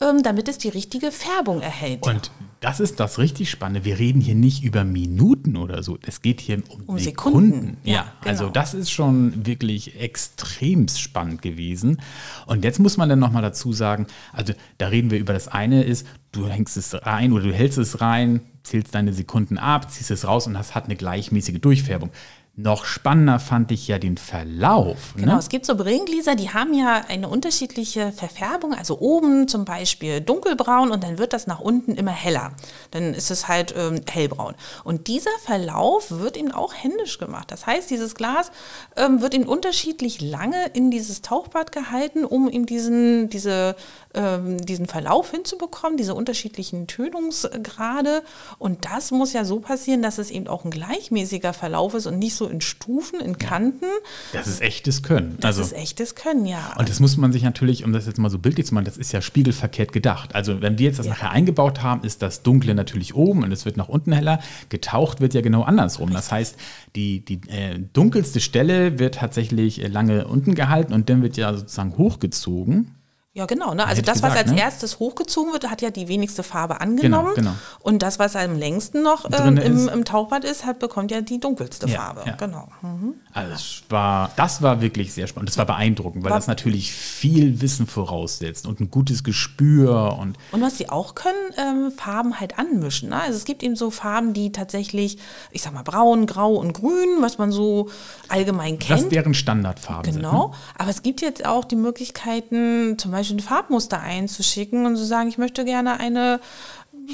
ähm, 0.00 0.22
damit 0.22 0.48
es 0.48 0.58
die 0.58 0.68
richtige 0.68 1.12
Färbung 1.12 1.60
erhält. 1.60 2.06
Und 2.06 2.30
das 2.62 2.78
ist 2.78 3.00
das 3.00 3.18
richtig 3.18 3.50
Spannende. 3.50 3.84
Wir 3.84 3.98
reden 3.98 4.20
hier 4.20 4.36
nicht 4.36 4.62
über 4.62 4.84
Minuten 4.84 5.56
oder 5.56 5.82
so. 5.82 5.98
Es 6.06 6.22
geht 6.22 6.40
hier 6.40 6.62
um, 6.68 6.82
um 6.86 6.98
Sekunden. 6.98 7.50
Sekunden. 7.50 7.76
Ja, 7.82 7.92
ja 7.92 8.12
genau. 8.20 8.30
also 8.30 8.48
das 8.50 8.72
ist 8.72 8.90
schon 8.90 9.44
wirklich 9.44 10.00
extrem 10.00 10.86
spannend 10.88 11.42
gewesen. 11.42 12.00
Und 12.46 12.64
jetzt 12.64 12.78
muss 12.78 12.96
man 12.96 13.08
dann 13.08 13.18
nochmal 13.18 13.42
dazu 13.42 13.72
sagen, 13.72 14.06
also 14.32 14.54
da 14.78 14.86
reden 14.86 15.10
wir 15.10 15.18
über 15.18 15.32
das 15.32 15.48
eine 15.48 15.82
ist, 15.82 16.06
du 16.30 16.48
hängst 16.48 16.76
es 16.76 16.94
rein 17.04 17.32
oder 17.32 17.44
du 17.44 17.52
hältst 17.52 17.78
es 17.78 18.00
rein, 18.00 18.40
zählst 18.62 18.94
deine 18.94 19.12
Sekunden 19.12 19.58
ab, 19.58 19.90
ziehst 19.90 20.12
es 20.12 20.26
raus 20.26 20.46
und 20.46 20.54
das 20.54 20.76
hat 20.76 20.84
eine 20.84 20.96
gleichmäßige 20.96 21.60
Durchfärbung. 21.60 22.10
Noch 22.54 22.84
spannender 22.84 23.40
fand 23.40 23.72
ich 23.72 23.88
ja 23.88 23.98
den 23.98 24.18
Verlauf. 24.18 25.14
Genau, 25.16 25.32
ne? 25.32 25.38
es 25.38 25.48
gibt 25.48 25.64
so 25.64 25.74
Brillengläser, 25.74 26.34
die 26.34 26.50
haben 26.50 26.74
ja 26.74 27.00
eine 27.08 27.30
unterschiedliche 27.30 28.12
Verfärbung. 28.12 28.74
Also 28.74 28.98
oben 29.00 29.48
zum 29.48 29.64
Beispiel 29.64 30.20
dunkelbraun 30.20 30.90
und 30.90 31.02
dann 31.02 31.16
wird 31.16 31.32
das 31.32 31.46
nach 31.46 31.60
unten 31.60 31.94
immer 31.94 32.10
heller. 32.10 32.52
Dann 32.90 33.14
ist 33.14 33.30
es 33.30 33.48
halt 33.48 33.74
ähm, 33.74 34.02
hellbraun. 34.06 34.54
Und 34.84 35.06
dieser 35.06 35.30
Verlauf 35.42 36.10
wird 36.10 36.36
eben 36.36 36.52
auch 36.52 36.74
händisch 36.74 37.16
gemacht. 37.16 37.50
Das 37.50 37.66
heißt, 37.66 37.88
dieses 37.88 38.14
Glas 38.14 38.52
ähm, 38.96 39.22
wird 39.22 39.32
eben 39.32 39.44
unterschiedlich 39.44 40.20
lange 40.20 40.66
in 40.74 40.90
dieses 40.90 41.22
Tauchbad 41.22 41.72
gehalten, 41.72 42.26
um 42.26 42.50
eben 42.50 42.66
diesen, 42.66 43.30
diese, 43.30 43.76
ähm, 44.12 44.58
diesen 44.58 44.88
Verlauf 44.88 45.30
hinzubekommen, 45.30 45.96
diese 45.96 46.14
unterschiedlichen 46.14 46.86
Tönungsgrade. 46.86 48.22
Und 48.58 48.84
das 48.84 49.10
muss 49.10 49.32
ja 49.32 49.46
so 49.46 49.60
passieren, 49.60 50.02
dass 50.02 50.18
es 50.18 50.30
eben 50.30 50.48
auch 50.48 50.66
ein 50.66 50.70
gleichmäßiger 50.70 51.54
Verlauf 51.54 51.94
ist 51.94 52.04
und 52.04 52.18
nicht 52.18 52.36
so 52.36 52.41
so 52.42 52.48
in 52.48 52.60
Stufen, 52.60 53.20
in 53.20 53.38
Kanten. 53.38 53.86
Das 54.32 54.46
ist 54.46 54.60
echtes 54.60 55.02
Können. 55.02 55.36
Das 55.40 55.58
also, 55.58 55.62
ist 55.62 55.72
echtes 55.72 56.14
Können, 56.14 56.46
ja. 56.46 56.74
Und 56.78 56.88
das 56.88 57.00
muss 57.00 57.16
man 57.16 57.32
sich 57.32 57.42
natürlich, 57.42 57.84
um 57.84 57.92
das 57.92 58.06
jetzt 58.06 58.18
mal 58.18 58.30
so 58.30 58.38
bildlich 58.38 58.66
zu 58.66 58.74
machen, 58.74 58.84
das 58.84 58.96
ist 58.96 59.12
ja 59.12 59.22
spiegelverkehrt 59.22 59.92
gedacht. 59.92 60.34
Also 60.34 60.60
wenn 60.60 60.78
wir 60.78 60.86
jetzt 60.86 60.98
das 60.98 61.06
ja. 61.06 61.12
nachher 61.12 61.30
eingebaut 61.30 61.82
haben, 61.82 62.04
ist 62.04 62.22
das 62.22 62.42
Dunkle 62.42 62.74
natürlich 62.74 63.14
oben 63.14 63.44
und 63.44 63.52
es 63.52 63.64
wird 63.64 63.76
nach 63.76 63.88
unten 63.88 64.12
heller. 64.12 64.40
Getaucht 64.68 65.20
wird 65.20 65.34
ja 65.34 65.40
genau 65.40 65.62
andersrum. 65.62 66.08
Richtig. 66.08 66.24
Das 66.24 66.32
heißt, 66.32 66.56
die, 66.96 67.24
die 67.24 67.40
äh, 67.48 67.78
dunkelste 67.92 68.40
Stelle 68.40 68.98
wird 68.98 69.16
tatsächlich 69.16 69.86
lange 69.88 70.26
unten 70.26 70.54
gehalten 70.54 70.92
und 70.92 71.08
dann 71.08 71.22
wird 71.22 71.36
ja 71.36 71.54
sozusagen 71.54 71.96
hochgezogen. 71.96 72.94
Ja, 73.34 73.46
genau. 73.46 73.72
Ne? 73.72 73.86
Also 73.86 74.02
das, 74.02 74.16
gesagt, 74.16 74.34
was 74.34 74.42
als 74.42 74.50
ne? 74.50 74.60
erstes 74.60 74.98
hochgezogen 74.98 75.54
wird, 75.54 75.70
hat 75.70 75.80
ja 75.80 75.90
die 75.90 76.06
wenigste 76.06 76.42
Farbe 76.42 76.82
angenommen. 76.82 77.32
Genau, 77.34 77.52
genau. 77.52 77.56
Und 77.80 78.02
das, 78.02 78.18
was 78.18 78.36
am 78.36 78.58
längsten 78.58 79.02
noch 79.02 79.24
ähm, 79.32 79.56
im, 79.56 79.88
im, 79.88 80.04
Tauchbad 80.04 80.44
ist, 80.44 80.66
hat, 80.66 80.78
bekommt 80.80 81.10
ja 81.10 81.22
die 81.22 81.40
dunkelste 81.40 81.88
ja, 81.88 81.98
Farbe. 81.98 82.24
Ja. 82.26 82.36
Genau. 82.36 82.68
Mhm. 82.82 83.14
Also 83.32 83.54
es 83.54 83.82
war, 83.88 84.32
das 84.36 84.60
war 84.60 84.82
wirklich 84.82 85.14
sehr 85.14 85.28
spannend. 85.28 85.48
Das 85.48 85.56
war 85.56 85.64
beeindruckend, 85.64 86.24
weil 86.24 86.30
war, 86.30 86.38
das 86.38 86.46
natürlich 86.46 86.92
viel 86.92 87.62
Wissen 87.62 87.86
voraussetzt 87.86 88.66
und 88.66 88.80
ein 88.80 88.90
gutes 88.90 89.24
Gespür. 89.24 90.18
Und, 90.20 90.36
und 90.50 90.60
was 90.60 90.76
sie 90.76 90.90
auch 90.90 91.14
können, 91.14 91.32
ähm, 91.56 91.90
Farben 91.90 92.38
halt 92.38 92.58
anmischen. 92.58 93.08
Ne? 93.08 93.22
Also 93.22 93.38
es 93.38 93.46
gibt 93.46 93.62
eben 93.62 93.76
so 93.76 93.90
Farben, 93.90 94.34
die 94.34 94.52
tatsächlich, 94.52 95.16
ich 95.50 95.62
sag 95.62 95.72
mal, 95.72 95.84
braun, 95.84 96.26
grau 96.26 96.52
und 96.56 96.74
grün, 96.74 97.22
was 97.22 97.38
man 97.38 97.50
so 97.50 97.88
allgemein 98.28 98.78
kennt. 98.78 99.04
Das 99.04 99.08
deren 99.08 99.32
Standardfarben 99.32 100.02
genau. 100.02 100.12
sind. 100.12 100.22
Genau. 100.22 100.48
Ne? 100.48 100.54
Aber 100.76 100.90
es 100.90 101.02
gibt 101.02 101.22
jetzt 101.22 101.46
auch 101.46 101.64
die 101.64 101.76
Möglichkeiten, 101.76 102.98
zum 102.98 103.10
Beispiel 103.10 103.21
Beispiel 103.22 103.38
ein 103.38 103.40
Farbmuster 103.40 104.00
einzuschicken 104.00 104.86
und 104.86 104.96
zu 104.96 105.04
sagen, 105.04 105.28
ich 105.28 105.38
möchte 105.38 105.64
gerne 105.64 105.98
eine 105.98 106.40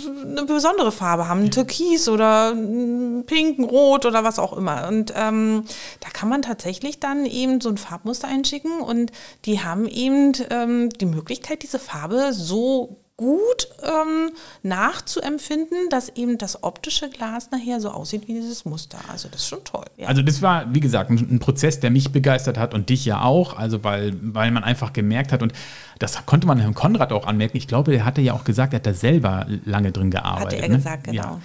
eine 0.04 0.44
besondere 0.44 0.92
Farbe 0.92 1.28
haben, 1.28 1.44
ein 1.44 1.50
Türkis 1.50 2.08
oder 2.08 2.50
ein 2.52 3.24
Pink, 3.26 3.58
ein 3.58 3.64
Rot 3.64 4.06
oder 4.06 4.24
was 4.24 4.38
auch 4.38 4.52
immer. 4.52 4.86
Und 4.88 5.12
ähm, 5.16 5.64
da 6.00 6.10
kann 6.10 6.28
man 6.28 6.42
tatsächlich 6.42 7.00
dann 7.00 7.24
eben 7.24 7.60
so 7.60 7.70
ein 7.70 7.78
Farbmuster 7.78 8.28
einschicken 8.28 8.80
und 8.80 9.12
die 9.44 9.62
haben 9.62 9.86
eben 9.86 10.32
ähm, 10.50 10.90
die 10.90 11.06
Möglichkeit, 11.06 11.62
diese 11.62 11.78
Farbe 11.78 12.32
so 12.32 12.98
gut 13.18 13.68
ähm, 13.82 14.30
nachzuempfinden, 14.62 15.90
dass 15.90 16.08
eben 16.10 16.38
das 16.38 16.62
optische 16.62 17.10
Glas 17.10 17.50
nachher 17.50 17.80
so 17.80 17.90
aussieht 17.90 18.28
wie 18.28 18.34
dieses 18.34 18.64
Muster. 18.64 18.98
Also 19.10 19.28
das 19.28 19.42
ist 19.42 19.48
schon 19.48 19.64
toll. 19.64 19.86
Ja. 19.96 20.06
Also 20.06 20.22
das 20.22 20.40
war, 20.40 20.72
wie 20.72 20.78
gesagt, 20.78 21.10
ein, 21.10 21.18
ein, 21.18 21.38
Prozess, 21.40 21.80
der 21.80 21.90
mich 21.90 22.12
begeistert 22.12 22.58
hat 22.58 22.74
und 22.74 22.90
dich 22.90 23.04
ja 23.04 23.22
auch. 23.22 23.58
Also 23.58 23.82
weil, 23.82 24.14
weil 24.22 24.52
man 24.52 24.62
einfach 24.62 24.92
gemerkt 24.92 25.32
hat 25.32 25.42
und 25.42 25.52
das 25.98 26.26
konnte 26.26 26.46
man 26.46 26.60
Herrn 26.60 26.74
Konrad 26.74 27.12
auch 27.12 27.26
anmerken. 27.26 27.56
Ich 27.56 27.66
glaube, 27.66 27.92
er 27.92 28.04
hatte 28.04 28.20
ja 28.20 28.34
auch 28.34 28.44
gesagt, 28.44 28.72
er 28.72 28.76
hat 28.76 28.86
da 28.86 28.94
selber 28.94 29.46
lange 29.64 29.90
drin 29.90 30.12
gearbeitet. 30.12 30.52
Hatte 30.52 30.62
er 30.62 30.68
ne? 30.68 30.76
gesagt, 30.76 31.04
genau. 31.04 31.40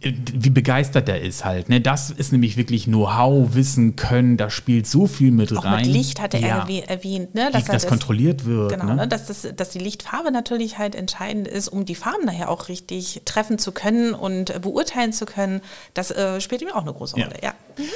Ja. 0.00 0.10
Mhm. 0.10 0.24
Wie 0.32 0.50
begeistert 0.50 1.08
er 1.08 1.20
ist 1.20 1.44
halt. 1.44 1.68
Ne? 1.68 1.80
Das 1.80 2.10
ist 2.10 2.32
nämlich 2.32 2.56
wirklich 2.56 2.86
Know-how, 2.86 3.54
Wissen, 3.54 3.94
Können. 3.94 4.36
Da 4.36 4.50
spielt 4.50 4.88
so 4.88 5.06
viel 5.06 5.30
mit 5.30 5.56
auch 5.56 5.64
rein. 5.64 5.86
Mit 5.86 5.94
Licht 5.94 6.20
hatte 6.20 6.38
ja. 6.38 6.66
er 6.68 6.90
erwähnt, 6.90 7.36
ne? 7.36 7.50
dass 7.52 7.66
das, 7.66 7.82
das 7.82 7.86
kontrolliert 7.86 8.44
wird. 8.44 8.72
Genau, 8.72 8.86
ne? 8.86 8.96
ne? 8.96 9.08
dass, 9.08 9.26
das, 9.26 9.46
dass 9.54 9.70
die 9.70 9.78
Lichtfarbe 9.78 10.32
natürlich 10.32 10.78
halt 10.78 10.96
entscheidend 11.12 11.46
ist, 11.48 11.68
um 11.68 11.84
die 11.84 11.94
Farben 11.94 12.24
nachher 12.24 12.48
auch 12.48 12.68
richtig 12.68 13.22
treffen 13.24 13.58
zu 13.58 13.72
können 13.72 14.14
und 14.14 14.62
beurteilen 14.62 15.12
zu 15.12 15.26
können. 15.26 15.60
Das 15.94 16.10
äh, 16.10 16.40
spielt 16.40 16.62
ihm 16.62 16.70
auch 16.70 16.82
eine 16.82 16.92
große 16.92 17.16
Rolle. 17.16 17.36
Ja. 17.42 17.54
ja. 17.76 17.84
Mhm. 17.84 17.88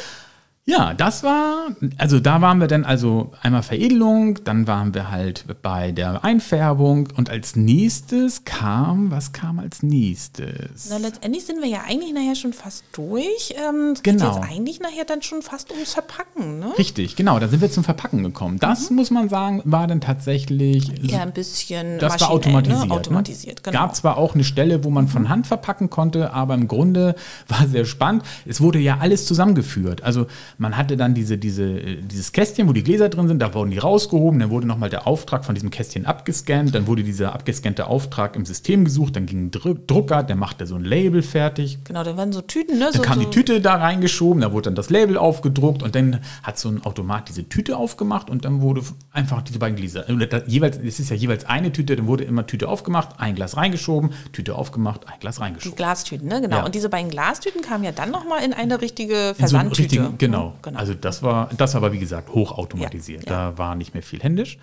Ja, 0.69 0.95
das 0.95 1.23
war, 1.23 1.77
also 1.97 2.19
da 2.19 2.41
waren 2.41 2.59
wir 2.59 2.67
dann 2.67 2.85
also 2.85 3.31
einmal 3.41 3.63
Veredelung, 3.63 4.43
dann 4.43 4.67
waren 4.67 4.95
wir 4.95 5.13
halt 5.13 5.45
bei 5.63 5.93
der 5.93 6.25
Einfärbung 6.25 7.09
und 7.17 7.31
als 7.31 7.55
nächstes 7.55 8.43
kam, 8.45 9.13
was 9.13 9.31
kam 9.31 9.61
als 9.61 9.85
nächstes? 9.85 10.89
Na, 10.91 10.97
letztendlich 10.97 11.47
sind 11.47 11.63
wir 11.63 11.69
ja 11.69 11.83
eigentlich 11.87 12.13
nachher 12.13 12.35
schon 12.35 12.53
fast 12.53 12.83
durch. 12.95 13.55
Ähm, 13.57 13.93
es 13.93 14.03
genau. 14.03 14.25
geht 14.25 14.35
jetzt 14.35 14.51
eigentlich 14.51 14.81
nachher 14.81 15.05
dann 15.05 15.23
schon 15.23 15.41
fast 15.41 15.71
ums 15.71 15.93
Verpacken, 15.95 16.59
ne? 16.59 16.77
Richtig, 16.77 17.15
genau, 17.15 17.39
da 17.39 17.47
sind 17.47 17.61
wir 17.61 17.71
zum 17.71 17.85
Verpacken 17.85 18.25
gekommen. 18.25 18.59
Das 18.59 18.91
mhm. 18.91 18.97
muss 18.97 19.13
man 19.13 19.29
sagen, 19.29 19.63
war 19.65 19.87
dann 19.87 20.01
tatsächlich. 20.01 20.91
Ja, 21.01 21.23
ein 21.23 21.33
bisschen. 21.33 22.01
Das 22.01 22.21
war 22.21 22.31
automatisiert. 22.31 22.89
Ne? 22.89 22.93
Automatisiert, 22.93 23.59
ne? 23.59 23.63
genau. 23.71 23.79
Gab 23.85 23.95
zwar 23.95 24.17
auch 24.17 24.35
eine 24.35 24.43
Stelle, 24.43 24.83
wo 24.83 24.91
man 24.91 25.05
mhm. 25.05 25.11
von 25.11 25.29
Hand 25.29 25.47
verpacken 25.47 25.91
konnte, 25.91 26.33
aber 26.33 26.55
im 26.55 26.67
Grunde 26.67 27.15
war 27.47 27.69
sehr 27.69 27.85
spannend. 27.85 28.25
Es 28.45 28.61
wurde 28.61 28.81
ja 28.81 28.99
alles 28.99 29.27
zusammengeführt. 29.27 30.03
Also 30.03 30.27
man 30.59 30.77
hatte 30.77 30.97
dann 30.97 31.15
diese, 31.15 31.39
diese, 31.39 31.75
dieses 31.97 32.33
Kästchen, 32.33 32.69
wo 32.69 32.73
die 32.73 32.83
Gläser 32.83 33.09
drin 33.09 33.29
sind, 33.29 33.41
da 33.41 33.53
wurden 33.55 33.71
die 33.71 33.79
rausgehoben, 33.79 34.41
dann 34.41 34.51
wurde 34.51 34.67
nochmal 34.67 34.91
der 34.91 35.07
Auftrag 35.07 35.45
von 35.45 35.55
diesem 35.55 35.71
Kästchen 35.71 36.07
abgescannt, 36.07 36.75
dann 36.75 36.87
wurde 36.87 37.03
dieser 37.05 37.35
abgescannte 37.35 37.87
Auftrag 37.87 38.37
im 38.37 38.47
System 38.47 38.85
gesucht, 38.85 39.17
dann 39.17 39.27
ging 39.27 39.47
ein 39.47 39.51
Drucker, 39.87 40.23
der 40.23 40.37
machte 40.37 40.67
so 40.67 40.77
ein 40.77 40.85
Label 40.85 41.23
fertig. 41.23 41.79
Genau, 41.85 42.05
dann 42.05 42.17
waren 42.17 42.33
so 42.33 42.41
Tüten, 42.41 42.79
ne? 42.79 42.87
Dann 42.87 42.95
so, 42.95 43.03
kam 43.03 43.19
so 43.19 43.25
die 43.25 43.31
Tüte 43.31 43.61
da 43.61 43.75
reingeschoben, 43.77 44.41
da 44.41 44.53
wurde 44.53 44.65
dann 44.65 44.75
das 44.75 44.91
Label 44.91 45.17
aufgedruckt 45.19 45.83
und 45.83 45.95
dann 45.95 46.21
hat 46.43 46.59
so 46.59 46.69
ein 46.69 46.85
Automat 46.85 47.29
diese 47.29 47.49
Tüte 47.49 47.77
aufgemacht 47.77 48.31
und 48.31 48.45
dann 48.45 48.61
wurde 48.61 48.83
einfach 49.13 49.43
diese 49.43 49.59
beiden 49.59 49.77
Gläser, 49.77 50.05
jeweils, 50.47 50.79
es 50.79 51.01
ist 51.01 51.11
ja 51.11 51.17
jeweils 51.17 51.45
eine 51.45 51.73
Tüte, 51.73 51.97
dann 51.97 52.07
wurde 52.07 52.25
immer 52.25 52.47
Tüte 52.47 52.69
aufgemacht, 52.69 53.11
ein 53.19 53.35
Glas 53.35 53.57
reingeschoben, 53.57 54.11
Tüte 54.33 54.55
aufgemacht, 54.55 55.07
ein 55.09 55.21
Glas 55.21 55.41
reingeschoben. 55.41 55.73
Die 55.73 55.77
Glastüten, 55.77 56.29
ne? 56.29 56.41
Genau. 56.41 56.57
Ja. 56.59 56.65
Und 56.65 56.75
diese 56.75 56.89
beiden 56.89 57.11
Glastüten 57.11 57.61
kamen 57.63 57.85
ja 57.85 57.93
dann 57.93 58.11
nochmal 58.11 58.43
in 58.45 58.53
eine 58.53 58.81
richtige 58.81 59.15
In 59.15 59.35
so 59.35 59.35
Versandtüte. 59.35 59.83
richtigen- 59.83 60.19
genau. 60.47 60.57
Mhm, 60.57 60.63
genau. 60.63 60.79
Also 60.79 60.95
das 60.95 61.23
war, 61.23 61.51
das 61.57 61.75
war 61.75 61.83
aber 61.83 61.93
wie 61.93 61.99
gesagt 61.99 62.31
hochautomatisiert. 62.31 63.29
Ja, 63.29 63.51
Da 63.51 63.59
war 63.59 63.75
nicht 63.75 63.95
mehr 63.95 64.03
viel 64.03 64.21
händisch. 64.23 64.59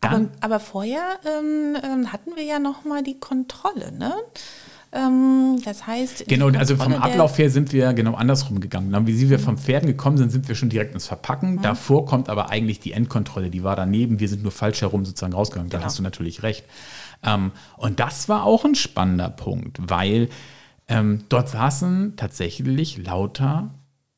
aber, 0.00 0.12
Dann, 0.14 0.30
aber 0.40 0.60
vorher 0.60 1.02
ähm, 1.24 1.76
ähm, 1.82 2.12
hatten 2.12 2.36
wir 2.36 2.44
ja 2.44 2.58
nochmal 2.58 3.02
die 3.02 3.18
Kontrolle, 3.18 3.92
ne? 3.92 4.12
Ähm, 4.92 5.58
das 5.64 5.86
heißt. 5.88 6.26
genau, 6.28 6.48
also 6.50 6.76
vom 6.76 6.92
Ablauf 6.94 7.36
her 7.38 7.50
sind 7.50 7.72
wir 7.72 7.92
genau 7.94 8.14
andersrum 8.14 8.60
gegangen. 8.60 8.92
Dann, 8.92 9.08
wie 9.08 9.28
wir 9.28 9.40
vom 9.40 9.58
Pferden 9.58 9.88
gekommen 9.88 10.18
sind, 10.18 10.30
sind 10.30 10.46
wir 10.46 10.54
schon 10.54 10.68
direkt 10.68 10.94
ins 10.94 11.06
Mhm. 11.06 11.08
Verpacken. 11.08 11.62
Davor 11.62 12.06
kommt 12.06 12.28
aber 12.28 12.50
eigentlich 12.50 12.78
die 12.78 12.92
Endkontrolle, 12.92 13.50
die 13.50 13.64
war 13.64 13.74
daneben. 13.74 14.20
Wir 14.20 14.28
sind 14.28 14.44
nur 14.44 14.52
falsch 14.52 14.82
herum 14.82 15.04
sozusagen 15.04 15.32
rausgegangen. 15.32 15.68
Da 15.70 15.78
Genau. 15.78 15.86
hast 15.86 15.98
du 15.98 16.02
natürlich 16.04 16.44
recht. 16.44 16.64
Ähm, 17.24 17.50
und 17.76 17.98
das 17.98 18.28
war 18.28 18.44
auch 18.44 18.64
ein 18.64 18.74
spannender 18.76 19.30
Punkt, 19.30 19.78
weil 19.80 20.28
dort 21.30 21.48
saßen 21.48 22.12
tatsächlich 22.18 22.98
lauter 22.98 23.70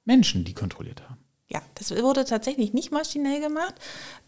Menschen, 0.07 0.45
die 0.45 0.55
kontrolliert. 0.55 1.03
Ja, 1.49 1.61
das 1.77 1.93
wurde 2.03 2.25
tatsächlich 2.25 2.73
nicht 2.73 2.91
maschinell 2.91 3.41
gemacht, 3.41 3.75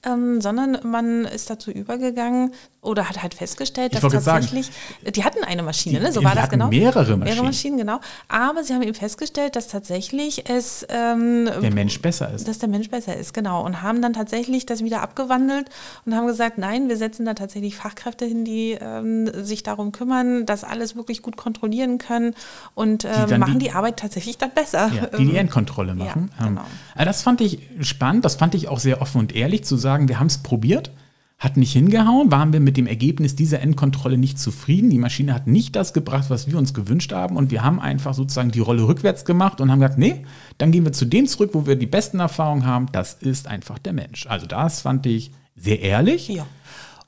ähm, 0.07 0.41
sondern 0.41 0.79
man 0.85 1.25
ist 1.25 1.51
dazu 1.51 1.73
übergegangen 1.73 2.53
oder 2.81 3.09
hat 3.09 3.21
halt 3.25 3.35
festgestellt, 3.35 3.93
dass 3.93 4.03
tatsächlich, 4.03 4.71
die 5.17 5.25
hatten 5.25 5.43
eine 5.43 5.65
Maschine, 5.65 5.99
Die- 5.99 6.05
ne? 6.05 6.13
so 6.13 6.21
die 6.21 6.27
war 6.27 6.35
das 6.37 6.45
hatten 6.45 6.53
genau. 6.53 6.69
mehrere 6.69 7.01
Maschinen. 7.01 7.25
Mehrere 7.25 7.43
Maschinen, 7.45 7.77
genau. 7.77 7.99
Aber 8.29 8.63
sie 8.63 8.73
haben 8.73 8.83
eben 8.83 8.95
festgestellt, 8.95 9.57
dass 9.57 9.67
tatsächlich 9.67 10.49
es 10.49 10.87
ähm, 10.91 11.47
Der 11.61 11.73
Mensch 11.75 12.01
besser 12.01 12.33
ist. 12.33 12.47
dass 12.47 12.61
der 12.61 12.69
Mensch 12.69 12.89
besser 12.89 13.17
ist, 13.17 13.35
genau. 13.35 13.65
Und 13.67 13.83
haben 13.83 14.01
dann 14.01 14.13
tatsächlich 14.13 14.65
das 14.65 14.85
wieder 14.85 15.03
abgewandelt 15.03 15.71
und 16.07 16.15
haben 16.15 16.29
gesagt, 16.29 16.57
nein, 16.57 16.89
wir 16.89 16.97
setzen 16.97 17.27
da 17.27 17.35
tatsächlich 17.35 17.75
Fachkräfte 17.75 18.27
hin, 18.27 18.45
die 18.45 18.79
ähm, 18.81 19.29
sich 19.45 19.65
darum 19.65 19.91
kümmern, 19.91 20.47
dass 20.47 20.63
alles 20.63 20.95
wirklich 20.95 21.23
gut 21.23 21.37
kontrollieren 21.37 21.99
können 21.99 22.37
und 22.77 23.05
ähm, 23.05 23.11
dann 23.29 23.41
machen 23.41 23.59
die- 23.59 23.67
die, 23.67 23.71
Arbeit 23.73 23.97
tatsächlich 23.97 24.39
dann 24.39 24.53
besser. 24.53 24.89
Ja, 24.95 25.07
die 25.19 25.27
die 25.27 25.37
Endkontrolle 25.37 25.97
machen. 25.97 26.31
ja, 26.39 26.47
Ähm, 26.47 26.55
genau. 26.55 26.67
also 26.95 27.08
das 27.09 27.23
fand 27.23 27.41
ich 27.41 27.61
spannend, 27.81 28.27
das 28.27 28.35
fand 28.35 28.55
ich 28.55 28.69
auch 28.69 28.79
sehr 28.79 29.01
offen 29.01 29.19
und 29.21 29.35
ehrlich 29.35 29.65
zu 29.65 29.79
sagen, 29.79 30.09
wir 30.09 30.21
haben 30.21 30.27
es 30.27 30.37
probiert, 30.37 30.91
hat 31.39 31.57
nicht 31.57 31.73
hingehauen, 31.73 32.31
waren 32.31 32.53
wir 32.53 32.61
mit 32.61 32.77
dem 32.77 32.87
Ergebnis 32.87 33.35
dieser 33.35 33.63
Endkontrolle 33.63 34.19
nicht 34.19 34.39
zufrieden. 34.39 34.91
Die 34.91 34.99
Maschine 34.99 35.33
hat 35.33 35.47
nicht 35.47 35.75
das 35.75 35.95
gebracht, 35.95 36.29
was 36.29 36.49
wir 36.49 36.59
uns 36.59 36.75
gewünscht 36.75 37.15
haben 37.15 37.39
und 37.39 37.51
wir 37.51 37.65
haben 37.65 37.81
einfach 37.81 38.13
sozusagen 38.13 38.51
die 38.51 38.61
Rolle 38.61 38.87
rückwärts 38.87 39.25
gemacht 39.25 39.63
und 39.63 39.71
haben 39.71 39.81
gesagt, 39.81 39.99
nee, 39.99 40.27
dann 40.59 40.71
gehen 40.71 40.85
wir 40.85 40.93
zu 40.93 41.07
dem 41.07 41.27
zurück, 41.27 41.53
wo 41.55 41.67
wir 41.67 41.77
die 41.77 41.87
besten 41.87 42.21
Erfahrungen 42.21 42.67
haben, 42.67 42.89
das 42.93 43.15
ist 43.15 43.49
einfach 43.49 43.79
der 43.79 43.95
Mensch. 43.95 44.27
Also 44.27 44.47
das 44.47 44.83
fand 44.83 45.07
ich 45.07 45.31
sehr 45.57 45.81
ehrlich. 45.81 46.29
Ja. 46.29 46.45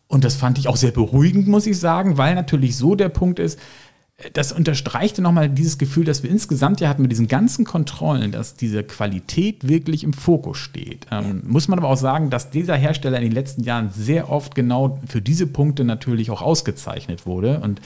Und 0.08 0.24
das 0.24 0.34
fand 0.34 0.56
ich 0.56 0.68
auch 0.68 0.76
sehr 0.76 0.92
beruhigend, 0.92 1.46
muss 1.46 1.66
ich 1.66 1.78
sagen, 1.78 2.16
weil 2.16 2.34
natürlich 2.34 2.74
so 2.74 2.94
der 2.94 3.10
Punkt 3.10 3.38
ist, 3.38 3.58
das 4.33 4.52
unterstreichte 4.52 5.22
nochmal 5.22 5.48
dieses 5.48 5.78
Gefühl, 5.78 6.04
dass 6.04 6.22
wir 6.22 6.30
insgesamt 6.30 6.80
ja 6.80 6.88
hatten 6.88 7.02
mit 7.02 7.11
diesen 7.11 7.28
ganzen 7.28 7.64
Kontrollen, 7.64 8.33
dass 8.33 8.54
diese 8.54 8.85
Qualität 8.85 9.66
wirklich 9.66 10.04
im 10.04 10.12
Fokus 10.12 10.59
steht. 10.59 11.06
Ähm, 11.11 11.42
Muss 11.46 11.68
man 11.68 11.78
aber 11.78 11.88
auch 11.88 11.96
sagen, 11.96 12.30
dass 12.30 12.50
dieser 12.50 12.76
Hersteller 12.76 13.16
in 13.16 13.24
den 13.24 13.33
letzten 13.33 13.62
Jahren 13.62 13.90
sehr 13.90 14.30
oft 14.30 14.54
genau 14.54 15.00
für 15.06 15.22
diese 15.22 15.46
Punkte 15.46 15.85
natürlich 15.85 16.30
auch 16.30 16.42
ausgezeichnet 16.42 17.24
wurde. 17.26 17.61
Und 17.61 17.80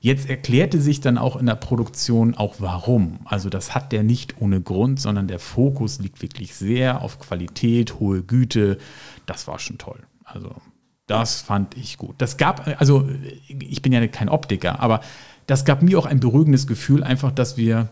jetzt 0.00 0.30
erklärte 0.30 0.80
sich 0.80 1.00
dann 1.00 1.18
auch 1.18 1.36
in 1.36 1.46
der 1.46 1.56
Produktion 1.56 2.34
auch 2.34 2.56
warum. 2.58 3.20
Also 3.24 3.50
das 3.50 3.74
hat 3.74 3.92
der 3.92 4.02
nicht 4.02 4.40
ohne 4.40 4.60
Grund, 4.60 5.00
sondern 5.00 5.28
der 5.28 5.38
Fokus 5.38 5.98
liegt 5.98 6.22
wirklich 6.22 6.54
sehr 6.54 7.02
auf 7.02 7.18
Qualität, 7.18 8.00
hohe 8.00 8.22
Güte. 8.22 8.78
Das 9.26 9.46
war 9.46 9.58
schon 9.58 9.78
toll. 9.78 10.00
Also 10.24 10.50
das 11.06 11.40
fand 11.40 11.76
ich 11.76 11.98
gut. 11.98 12.16
Das 12.18 12.36
gab, 12.36 12.66
also 12.80 13.08
ich 13.46 13.80
bin 13.82 13.92
ja 13.92 14.04
kein 14.08 14.28
Optiker, 14.28 14.80
aber 14.80 15.00
das 15.46 15.64
gab 15.64 15.82
mir 15.82 15.98
auch 15.98 16.06
ein 16.06 16.20
beruhigendes 16.20 16.66
Gefühl, 16.66 17.02
einfach, 17.02 17.32
dass 17.32 17.56
wir 17.56 17.88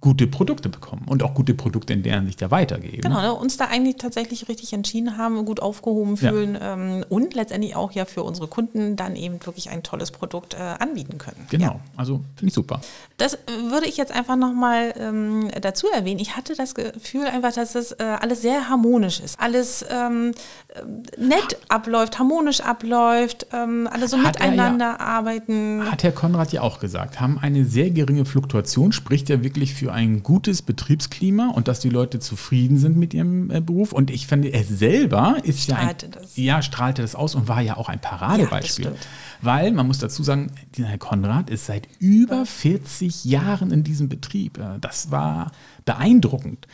gute 0.00 0.26
Produkte 0.26 0.68
bekommen 0.68 1.06
und 1.08 1.22
auch 1.22 1.34
gute 1.34 1.54
Produkte 1.54 1.92
in 1.92 2.02
deren 2.02 2.26
sich 2.26 2.36
da 2.36 2.50
weitergeben. 2.50 3.00
Genau, 3.02 3.20
ne, 3.20 3.32
uns 3.34 3.56
da 3.56 3.64
eigentlich 3.66 3.96
tatsächlich 3.96 4.48
richtig 4.48 4.72
entschieden 4.72 5.16
haben, 5.18 5.44
gut 5.44 5.60
aufgehoben 5.60 6.16
Ja. 6.20 6.30
fühlen 6.30 6.56
ähm, 6.60 7.04
und 7.08 7.34
letztendlich 7.34 7.74
auch 7.74 7.92
ja 7.92 8.04
für 8.04 8.22
unsere 8.22 8.46
Kunden 8.46 8.96
dann 8.96 9.16
eben 9.16 9.44
wirklich 9.44 9.70
ein 9.70 9.82
tolles 9.82 10.10
Produkt 10.10 10.54
äh, 10.54 10.58
anbieten 10.58 11.18
können. 11.18 11.46
Genau, 11.50 11.64
Ja. 11.66 11.80
also 11.96 12.20
finde 12.36 12.48
ich 12.48 12.54
super. 12.54 12.80
Das 13.16 13.34
äh, 13.34 13.38
würde 13.70 13.86
ich 13.86 13.96
jetzt 13.96 14.12
einfach 14.12 14.36
nochmal 14.36 14.94
ähm, 14.98 15.48
dazu 15.60 15.88
erwähnen. 15.88 16.20
Ich 16.20 16.36
hatte 16.36 16.54
das 16.54 16.74
Gefühl 16.74 17.26
einfach, 17.26 17.52
dass 17.52 17.74
es 17.74 17.92
äh, 17.92 18.02
alles 18.20 18.42
sehr 18.42 18.68
harmonisch 18.68 19.18
ist. 19.20 19.40
Alles 19.40 19.84
ähm, 19.90 20.32
äh, 20.68 21.20
nett 21.20 21.58
abläuft, 21.68 22.18
harmonisch 22.18 22.60
abläuft, 22.60 23.46
ähm, 23.52 23.88
alle 23.90 24.06
so 24.06 24.18
Hat 24.18 24.36
er 24.36 24.44
ja- 24.44 24.50
miteinander 24.52 25.00
arbeiten. 25.00 25.82
Hat 25.90 26.02
Herr 26.04 26.12
Konrad 26.12 26.52
ja 26.52 26.62
auch 26.62 26.78
gesagt, 26.78 27.20
haben 27.20 27.38
eine 27.38 27.64
sehr 27.64 27.90
geringe 27.90 28.24
Fluktuation, 28.24 28.92
spricht 28.92 29.28
ja 29.28 29.42
wirklich 29.42 29.74
für 29.78 29.92
ein 29.92 30.22
gutes 30.22 30.62
Betriebsklima 30.62 31.50
und 31.50 31.68
dass 31.68 31.80
die 31.80 31.88
Leute 31.88 32.18
zufrieden 32.18 32.78
sind 32.78 32.96
mit 32.96 33.14
ihrem 33.14 33.50
äh, 33.50 33.60
Beruf. 33.60 33.92
Und 33.92 34.10
ich 34.10 34.26
finde, 34.26 34.48
er 34.48 34.64
selber 34.64 35.36
ist 35.44 35.62
Strahlte 35.62 36.06
ja 36.06 36.12
ein, 36.12 36.22
das. 36.22 36.36
ja 36.36 36.62
strahlte 36.62 37.02
das 37.02 37.14
aus 37.14 37.34
und 37.34 37.48
war 37.48 37.60
ja 37.60 37.76
auch 37.76 37.88
ein 37.88 38.00
Paradebeispiel. 38.00 38.86
Ja. 38.86 38.92
Weil 39.40 39.72
man 39.72 39.86
muss 39.86 39.98
dazu 39.98 40.22
sagen, 40.22 40.50
dieser 40.76 40.88
Herr 40.88 40.98
Konrad 40.98 41.48
ist 41.48 41.66
seit 41.66 41.88
über 42.00 42.44
40 42.44 43.24
Jahren 43.24 43.70
in 43.70 43.84
diesem 43.84 44.08
Betrieb. 44.08 44.58
Äh, 44.58 44.78
Das 44.80 45.10
war 45.10 45.52
beeindruckend. 45.84 46.66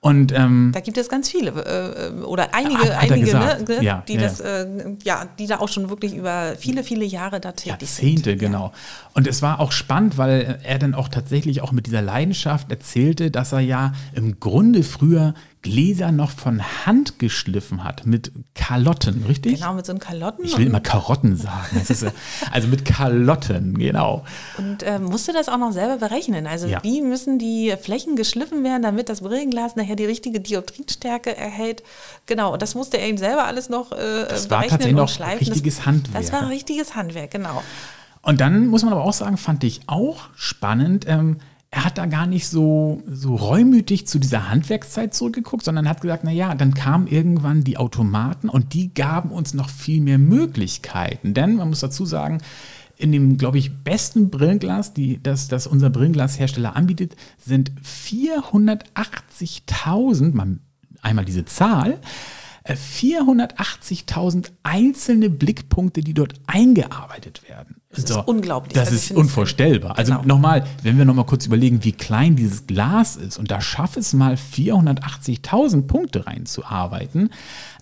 Und 0.00 0.32
ähm, 0.32 0.70
Da 0.72 0.80
gibt 0.80 0.98
es 0.98 1.08
ganz 1.08 1.28
viele 1.28 1.50
äh, 1.50 2.08
äh, 2.08 2.22
oder 2.22 2.54
einige, 2.54 2.96
einige, 2.96 3.26
gesagt. 3.26 3.68
ne, 3.68 3.82
Ja, 3.82 4.04
die 4.06 4.14
ja. 4.14 4.20
das, 4.20 4.40
äh, 4.40 4.66
ja, 5.02 5.26
die 5.38 5.46
da 5.46 5.58
auch 5.58 5.68
schon 5.68 5.88
wirklich 5.90 6.14
über 6.14 6.54
viele, 6.58 6.84
viele 6.84 7.04
Jahre 7.04 7.40
da 7.40 7.52
tätig 7.52 7.88
sind. 7.88 8.06
Jahrzehnte, 8.06 8.36
genau. 8.36 8.72
Und 9.14 9.26
es 9.26 9.42
war 9.42 9.58
auch 9.58 9.72
spannend, 9.72 10.18
weil 10.18 10.60
er 10.62 10.78
dann 10.78 10.94
auch 10.94 11.08
tatsächlich 11.08 11.60
auch 11.62 11.72
mit 11.72 11.86
dieser 11.86 12.02
Leidenschaft 12.02 12.70
erzählte, 12.70 13.30
dass 13.30 13.52
er 13.52 13.60
ja 13.60 13.92
im 14.14 14.38
Grunde 14.38 14.82
früher 14.82 15.34
Gläser 15.66 16.12
noch 16.12 16.30
von 16.30 16.62
Hand 16.86 17.18
geschliffen 17.18 17.82
hat 17.82 18.06
mit 18.06 18.30
Kalotten, 18.54 19.24
richtig? 19.26 19.54
Genau, 19.60 19.74
mit 19.74 19.84
so 19.84 19.90
einem 19.90 19.98
Kalotten. 19.98 20.44
Ich 20.44 20.56
will 20.56 20.66
immer 20.68 20.78
Karotten 20.80 21.36
sagen. 21.36 21.82
Ist, 21.88 22.06
also 22.52 22.68
mit 22.68 22.84
Kalotten, 22.84 23.76
genau. 23.76 24.24
Und 24.58 24.84
äh, 24.84 25.00
musste 25.00 25.32
das 25.32 25.48
auch 25.48 25.58
noch 25.58 25.72
selber 25.72 25.96
berechnen. 25.96 26.46
Also 26.46 26.68
Ja. 26.68 26.82
wie 26.84 27.00
müssen 27.02 27.40
die 27.40 27.74
Flächen 27.82 28.14
geschliffen 28.14 28.62
werden, 28.62 28.82
damit 28.82 29.08
das 29.08 29.22
Brillenglas 29.22 29.74
nachher 29.74 29.96
die 29.96 30.04
richtige 30.04 30.38
Dioptrienstärke 30.40 31.36
erhält. 31.36 31.82
Genau, 32.26 32.52
und 32.52 32.62
das 32.62 32.76
musste 32.76 32.98
er 32.98 33.08
eben 33.08 33.18
selber 33.18 33.44
alles 33.44 33.68
noch 33.68 33.90
äh, 33.90 33.96
Das 34.28 34.48
war 34.48 34.58
berechnen 34.58 34.70
tatsächlich 34.70 34.94
und 34.94 35.00
noch 35.00 35.08
schleifen. 35.08 35.38
richtiges 35.38 35.76
das, 35.78 35.86
Handwerk. 35.86 36.22
Das 36.22 36.32
war 36.32 36.48
richtiges 36.48 36.94
Handwerk, 36.94 37.32
genau. 37.32 37.62
Und 38.22 38.40
dann 38.40 38.68
muss 38.68 38.84
man 38.84 38.92
aber 38.92 39.02
auch 39.04 39.12
sagen, 39.12 39.36
fand 39.36 39.64
ich 39.64 39.80
auch 39.88 40.28
spannend, 40.36 41.06
ähm, 41.08 41.38
er 41.76 41.84
hat 41.84 41.98
da 41.98 42.06
gar 42.06 42.26
nicht 42.26 42.48
so, 42.48 43.02
so 43.06 43.36
reumütig 43.36 44.06
zu 44.06 44.18
dieser 44.18 44.48
Handwerkszeit 44.48 45.12
zurückgeguckt, 45.12 45.62
sondern 45.62 45.86
hat 45.86 46.00
gesagt, 46.00 46.24
na 46.24 46.30
ja, 46.30 46.54
dann 46.54 46.72
kamen 46.72 47.06
irgendwann 47.06 47.64
die 47.64 47.76
Automaten 47.76 48.48
und 48.48 48.72
die 48.72 48.94
gaben 48.94 49.30
uns 49.30 49.52
noch 49.52 49.68
viel 49.68 50.00
mehr 50.00 50.16
Möglichkeiten. 50.16 51.34
Denn 51.34 51.56
man 51.56 51.68
muss 51.68 51.80
dazu 51.80 52.06
sagen, 52.06 52.40
in 52.96 53.12
dem, 53.12 53.36
glaube 53.36 53.58
ich, 53.58 53.84
besten 53.84 54.30
Brillenglas, 54.30 54.94
die, 54.94 55.22
das, 55.22 55.48
das 55.48 55.66
unser 55.66 55.90
Brillenglashersteller 55.90 56.76
anbietet, 56.76 57.14
sind 57.36 57.72
480.000, 57.84 60.34
man- 60.34 60.60
einmal 61.02 61.26
diese 61.26 61.44
Zahl, 61.44 61.98
äh, 62.64 62.74
480.000 62.74 64.50
einzelne 64.62 65.28
Blickpunkte, 65.28 66.00
die 66.00 66.14
dort 66.14 66.32
eingearbeitet 66.46 67.46
werden. 67.46 67.82
Das 67.90 68.10
ist 68.10 68.16
unglaublich. 68.26 68.74
Das 68.74 68.88
Also 68.88 68.96
ist 68.96 69.10
unvorstellbar. 69.12 69.96
Also 69.96 70.12
Genau. 70.12 70.24
nochmal, 70.26 70.64
wenn 70.82 70.98
wir 70.98 71.04
nochmal 71.04 71.24
kurz 71.24 71.46
überlegen, 71.46 71.82
wie 71.84 71.92
klein 71.92 72.36
dieses 72.36 72.66
Glas 72.66 73.16
ist 73.16 73.38
und 73.38 73.50
da 73.50 73.60
schafft 73.62 73.96
es 73.96 74.12
mal 74.12 74.36
480.000 74.36 75.82
Punkte 75.86 76.26
reinzuarbeiten. 76.26 77.30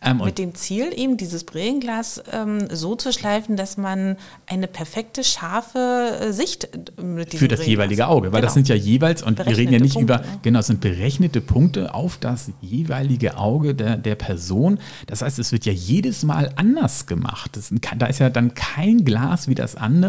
Ähm, 0.02 0.18
Mit 0.18 0.38
dem 0.38 0.54
Ziel, 0.54 0.92
eben 0.94 1.16
dieses 1.16 1.44
Brillenglas 1.44 2.22
ähm, 2.30 2.68
so 2.70 2.94
zu 2.94 3.12
schleifen, 3.12 3.56
dass 3.56 3.76
man 3.78 4.16
eine 4.46 4.66
perfekte, 4.68 5.24
scharfe 5.24 6.18
äh, 6.20 6.32
Sicht 6.32 6.64
äh, 6.64 7.02
mit 7.02 7.32
diesem 7.32 7.38
für 7.40 7.48
das 7.48 7.66
jeweilige. 7.66 8.06
Auge, 8.06 8.32
weil 8.32 8.42
das 8.42 8.52
Genau. 8.54 8.66
sind 8.66 8.68
ja 8.68 8.74
jeweils, 8.74 9.22
und 9.22 9.38
wir 9.38 9.46
reden 9.46 9.72
ja 9.72 9.78
Berechnete 9.78 9.82
nicht 9.84 9.94
Punkte, 9.94 10.14
über, 10.14 10.22
ne? 10.22 10.38
genau, 10.42 10.58
es 10.58 10.66
sind 10.66 10.80
berechnete 10.80 11.40
Punkte 11.40 11.94
auf 11.94 12.18
das 12.18 12.50
jeweilige 12.60 13.38
Auge 13.38 13.74
der, 13.74 13.96
der 13.96 14.14
Person. 14.14 14.78
Das 15.06 15.22
heißt, 15.22 15.38
es 15.38 15.52
wird 15.52 15.64
ja 15.64 15.72
jedes 15.72 16.22
Mal 16.22 16.50
anders 16.56 17.06
gemacht. 17.06 17.56
Das, 17.56 17.72
da 17.98 18.06
ist 18.06 18.18
ja 18.20 18.28
dann 18.28 18.52
kein 18.54 19.04
Glas 19.06 19.48
wie 19.48 19.54
das 19.54 19.74
andere. 19.74 20.03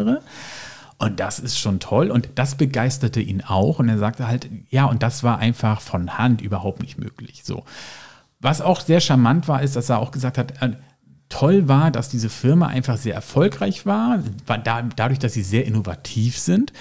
Und 0.97 1.19
das 1.19 1.39
ist 1.39 1.59
schon 1.59 1.79
toll 1.79 2.09
und 2.09 2.29
das 2.35 2.55
begeisterte 2.55 3.19
ihn 3.19 3.41
auch. 3.41 3.79
Und 3.79 3.89
er 3.89 3.97
sagte 3.97 4.27
halt, 4.27 4.47
ja, 4.69 4.85
und 4.85 5.03
das 5.03 5.23
war 5.23 5.39
einfach 5.39 5.81
von 5.81 6.17
Hand 6.17 6.41
überhaupt 6.41 6.81
nicht 6.81 6.97
möglich. 6.97 7.41
So. 7.43 7.65
Was 8.39 8.61
auch 8.61 8.79
sehr 8.79 9.01
charmant 9.01 9.47
war, 9.47 9.61
ist, 9.61 9.75
dass 9.75 9.89
er 9.89 9.99
auch 9.99 10.11
gesagt 10.11 10.37
hat, 10.37 10.61
äh, 10.61 10.71
toll 11.27 11.67
war, 11.67 11.91
dass 11.91 12.07
diese 12.07 12.29
Firma 12.29 12.67
einfach 12.67 12.97
sehr 12.97 13.15
erfolgreich 13.15 13.85
war, 13.85 14.19
war 14.45 14.57
da, 14.57 14.83
dadurch, 14.83 15.19
dass 15.19 15.33
sie 15.33 15.43
sehr 15.43 15.65
innovativ 15.65 16.37
sind 16.37 16.71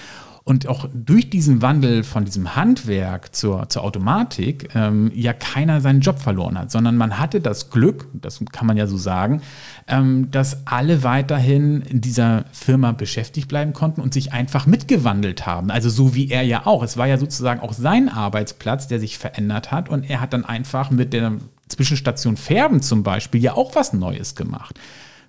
und 0.44 0.68
auch 0.68 0.88
durch 0.92 1.30
diesen 1.30 1.62
Wandel 1.62 2.04
von 2.04 2.26
diesem 2.26 2.54
Handwerk 2.54 3.34
zur, 3.34 3.66
zur 3.70 3.82
Automatik 3.82 4.68
ähm, 4.74 5.10
ja 5.14 5.32
keiner 5.32 5.80
seinen 5.80 6.00
Job 6.00 6.18
verloren 6.18 6.58
hat, 6.58 6.70
sondern 6.70 6.98
man 6.98 7.18
hatte 7.18 7.40
das 7.40 7.70
Glück, 7.70 8.08
das 8.12 8.40
kann 8.52 8.66
man 8.66 8.76
ja 8.76 8.86
so 8.86 8.98
sagen, 8.98 9.40
ähm, 9.88 10.30
dass 10.30 10.66
alle 10.66 11.02
weiterhin 11.02 11.80
in 11.80 12.02
dieser 12.02 12.44
Firma 12.52 12.92
beschäftigt 12.92 13.48
bleiben 13.48 13.72
konnten 13.72 14.02
und 14.02 14.12
sich 14.12 14.34
einfach 14.34 14.66
mitgewandelt 14.66 15.46
haben. 15.46 15.70
Also 15.70 15.88
so 15.88 16.14
wie 16.14 16.28
er 16.28 16.42
ja 16.42 16.66
auch. 16.66 16.82
Es 16.82 16.98
war 16.98 17.06
ja 17.06 17.16
sozusagen 17.16 17.60
auch 17.60 17.72
sein 17.72 18.10
Arbeitsplatz, 18.10 18.86
der 18.86 19.00
sich 19.00 19.16
verändert 19.16 19.72
hat 19.72 19.88
und 19.88 20.08
er 20.10 20.20
hat 20.20 20.34
dann 20.34 20.44
einfach 20.44 20.90
mit 20.90 21.14
der 21.14 21.32
Zwischenstation 21.68 22.36
Färben 22.36 22.82
zum 22.82 23.02
Beispiel 23.02 23.42
ja 23.42 23.54
auch 23.54 23.74
was 23.74 23.94
Neues 23.94 24.34
gemacht. 24.34 24.78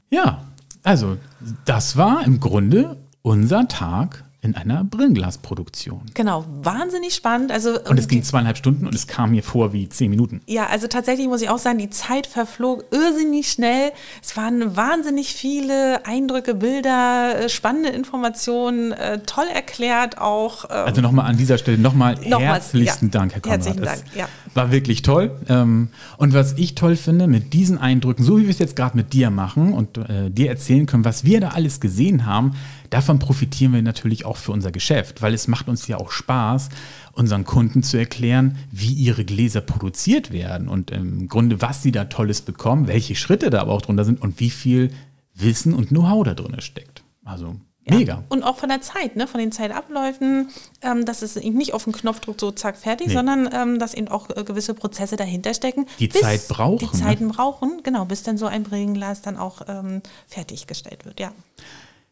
Ja, 0.09 0.43
also 0.83 1.17
das 1.63 1.95
war 1.95 2.25
im 2.25 2.41
Grunde 2.41 2.97
unser 3.21 3.69
Tag 3.69 4.24
in 4.45 4.55
einer 4.55 4.83
Brillenglasproduktion. 4.83 6.03
Genau, 6.13 6.45
wahnsinnig 6.61 7.15
spannend. 7.15 7.51
Also, 7.51 7.79
und 7.81 7.99
es 7.99 8.07
ging 8.07 8.23
zweieinhalb 8.23 8.57
Stunden 8.57 8.85
und 8.85 8.93
es 8.93 9.07
kam 9.07 9.31
mir 9.31 9.43
vor 9.43 9.73
wie 9.73 9.89
zehn 9.89 10.09
Minuten. 10.09 10.41
Ja, 10.45 10.67
also 10.67 10.87
tatsächlich 10.87 11.27
muss 11.27 11.41
ich 11.41 11.49
auch 11.49 11.57
sagen, 11.57 11.79
die 11.79 11.89
Zeit 11.89 12.27
verflog 12.27 12.85
irrsinnig 12.91 13.51
schnell. 13.51 13.91
Es 14.23 14.37
waren 14.37 14.75
wahnsinnig 14.77 15.33
viele 15.33 16.05
Eindrücke, 16.05 16.53
Bilder, 16.53 17.45
äh, 17.45 17.49
spannende 17.49 17.89
Informationen, 17.89 18.91
äh, 18.91 19.19
toll 19.23 19.47
erklärt 19.51 20.19
auch. 20.19 20.65
Ähm, 20.65 20.71
also 20.71 21.01
nochmal 21.01 21.25
an 21.29 21.37
dieser 21.37 21.57
Stelle 21.57 21.77
nochmal 21.77 22.15
herzlichsten 22.21 23.07
ja, 23.07 23.11
Dank, 23.11 23.33
Herr 23.33 23.41
Konrad. 23.41 23.65
Herzlichen 23.65 23.83
Dank, 23.83 24.03
ja. 24.15 24.27
War 24.55 24.71
wirklich 24.71 25.03
toll. 25.03 25.31
Ähm, 25.47 25.89
und 26.17 26.33
was 26.33 26.53
ich 26.53 26.73
toll 26.73 26.95
finde, 26.95 27.27
mit 27.27 27.53
diesen 27.53 27.77
Eindrücken, 27.77 28.23
so 28.23 28.39
wie 28.39 28.43
wir 28.43 28.49
es 28.49 28.59
jetzt 28.59 28.75
gerade 28.75 28.97
mit 28.97 29.13
dir 29.13 29.29
machen 29.29 29.73
und 29.73 29.97
äh, 29.97 30.31
dir 30.31 30.49
erzählen 30.49 30.87
können, 30.87 31.05
was 31.05 31.23
wir 31.23 31.39
da 31.41 31.49
alles 31.49 31.79
gesehen 31.79 32.25
haben, 32.25 32.53
Davon 32.95 33.19
profitieren 33.19 33.73
wir 33.73 33.81
natürlich 33.81 34.25
auch 34.25 34.37
für 34.37 34.53
unser 34.53 34.71
Geschäft, 34.71 35.21
weil 35.21 35.33
es 35.33 35.49
macht 35.49 35.67
uns 35.67 35.87
ja 35.87 35.97
auch 35.97 36.11
Spaß, 36.11 36.69
unseren 37.11 37.43
Kunden 37.43 37.83
zu 37.83 37.97
erklären, 37.97 38.57
wie 38.71 38.93
ihre 38.93 39.25
Gläser 39.25 39.59
produziert 39.59 40.31
werden 40.31 40.69
und 40.69 40.91
im 40.91 41.27
Grunde, 41.27 41.61
was 41.61 41.83
sie 41.83 41.91
da 41.91 42.05
Tolles 42.05 42.41
bekommen, 42.41 42.87
welche 42.87 43.15
Schritte 43.15 43.49
da 43.49 43.61
aber 43.61 43.73
auch 43.73 43.81
drunter 43.81 44.05
sind 44.05 44.21
und 44.21 44.39
wie 44.39 44.49
viel 44.49 44.91
Wissen 45.33 45.73
und 45.73 45.89
Know-how 45.89 46.23
da 46.23 46.33
drin 46.33 46.55
steckt. 46.59 47.03
Also 47.23 47.57
ja. 47.85 47.95
Mega. 47.95 48.23
Und 48.29 48.43
auch 48.43 48.57
von 48.57 48.69
der 48.69 48.81
Zeit, 48.81 49.15
ne? 49.15 49.27
von 49.27 49.39
den 49.39 49.51
Zeitabläufen, 49.51 50.49
ähm, 50.81 51.05
dass 51.05 51.21
es 51.21 51.35
eben 51.37 51.57
nicht 51.57 51.73
auf 51.73 51.83
den 51.83 51.93
Knopfdruck 51.93 52.39
so 52.39 52.51
zack 52.51 52.77
fertig, 52.77 53.07
nee. 53.07 53.13
sondern 53.13 53.49
ähm, 53.53 53.79
dass 53.79 53.93
eben 53.93 54.07
auch 54.07 54.29
äh, 54.29 54.43
gewisse 54.43 54.73
Prozesse 54.73 55.17
dahinter 55.17 55.53
stecken. 55.53 55.85
Die 55.99 56.09
Zeit 56.09 56.47
brauchen. 56.47 56.79
Die 56.79 56.97
Zeiten 56.97 57.27
ne? 57.27 57.33
brauchen, 57.33 57.81
genau, 57.83 58.05
bis 58.05 58.23
dann 58.23 58.37
so 58.37 58.47
ein 58.47 58.63
Brillenglas 58.63 59.21
dann 59.21 59.37
auch 59.37 59.61
ähm, 59.67 60.01
fertiggestellt 60.27 61.05
wird, 61.05 61.19
ja. 61.19 61.31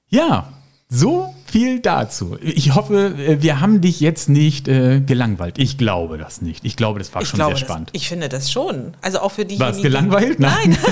Ja, 0.10 0.54
so 0.90 1.34
viel 1.48 1.80
dazu. 1.80 2.38
Ich 2.40 2.76
hoffe, 2.76 3.16
äh, 3.18 3.42
wir 3.42 3.60
haben 3.60 3.82
dich 3.82 4.00
jetzt 4.00 4.30
nicht 4.30 4.68
äh, 4.68 5.00
gelangweilt. 5.00 5.58
Ich 5.58 5.80
glaube 5.80 6.20
das 6.20 6.44
nicht. 6.44 6.64
Ich 6.64 6.76
glaube, 6.76 7.00
das 7.00 7.16
war 7.16 7.24
ich 7.24 7.30
schon 7.30 7.40
glaube, 7.40 7.56
sehr 7.56 7.66
spannend. 7.66 7.90
Das, 7.90 8.00
ich 8.00 8.08
finde 8.10 8.30
das 8.30 8.52
schon. 8.52 8.96
Also 9.02 9.22
auch 9.22 9.32
für 9.32 9.44
diejenigen. 9.44 9.60
War 9.60 9.76
es 9.76 9.82
gelangweilt? 9.82 10.40
Nein. 10.40 10.78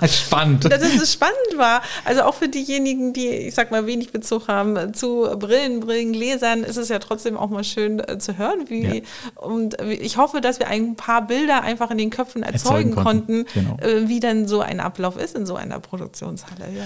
spannend. 0.08 0.64
Dass 0.64 0.82
es 0.82 1.12
spannend 1.12 1.36
war. 1.56 1.82
Also 2.04 2.22
auch 2.22 2.34
für 2.34 2.48
diejenigen, 2.48 3.12
die, 3.12 3.28
ich 3.28 3.54
sag 3.54 3.70
mal, 3.70 3.86
wenig 3.86 4.12
Bezug 4.12 4.48
haben 4.48 4.94
zu 4.94 5.28
Brillen, 5.38 5.80
Brillengläsern, 5.80 6.64
ist 6.64 6.76
es 6.76 6.88
ja 6.88 6.98
trotzdem 6.98 7.36
auch 7.36 7.50
mal 7.50 7.64
schön 7.64 8.00
äh, 8.00 8.18
zu 8.18 8.38
hören. 8.38 8.68
Wie, 8.68 8.84
ja. 8.84 9.02
Und 9.34 9.80
ich 9.82 10.16
hoffe, 10.16 10.40
dass 10.40 10.58
wir 10.58 10.68
ein 10.68 10.96
paar 10.96 11.26
Bilder 11.26 11.62
einfach 11.62 11.90
in 11.90 11.98
den 11.98 12.10
Köpfen 12.10 12.42
erzeugen, 12.42 12.90
erzeugen 12.90 12.94
konnten, 12.94 13.44
konnten 13.44 13.46
genau. 13.54 13.76
äh, 13.78 14.08
wie 14.08 14.20
dann 14.20 14.48
so 14.48 14.60
ein 14.60 14.80
Ablauf 14.80 15.16
ist 15.16 15.36
in 15.36 15.46
so 15.46 15.56
einer 15.56 15.80
Produktionshalle. 15.80 16.64
Ja. 16.76 16.84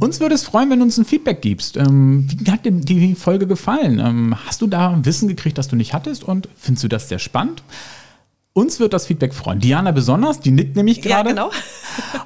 Uns 0.00 0.18
würde 0.18 0.34
es 0.34 0.42
freuen, 0.42 0.70
wenn 0.70 0.80
du 0.80 0.84
uns 0.84 0.98
ein 0.98 1.04
Feedback 1.04 1.40
gibst. 1.40 1.76
Ähm, 1.76 2.26
wie 2.36 2.50
hat 2.50 2.64
dir 2.64 2.72
die 2.72 3.14
Folge 3.14 3.46
gefallen? 3.46 4.00
Ähm, 4.00 4.34
hast 4.46 4.60
du 4.60 4.66
da 4.66 4.98
Wissen 5.02 5.28
gekriegt, 5.28 5.56
das 5.56 5.68
du 5.68 5.76
nicht 5.76 5.94
hattest 5.94 6.24
und 6.24 6.48
findest 6.56 6.84
du 6.84 6.88
das 6.88 7.08
sehr 7.08 7.20
spannend? 7.20 7.62
Uns 8.52 8.80
wird 8.80 8.92
das 8.92 9.06
Feedback 9.06 9.34
freuen. 9.34 9.60
Diana 9.60 9.92
besonders, 9.92 10.40
die 10.40 10.50
nickt 10.50 10.74
nämlich 10.76 11.00
gerade. 11.02 11.30
Ja, 11.30 11.34
genau. 11.34 11.50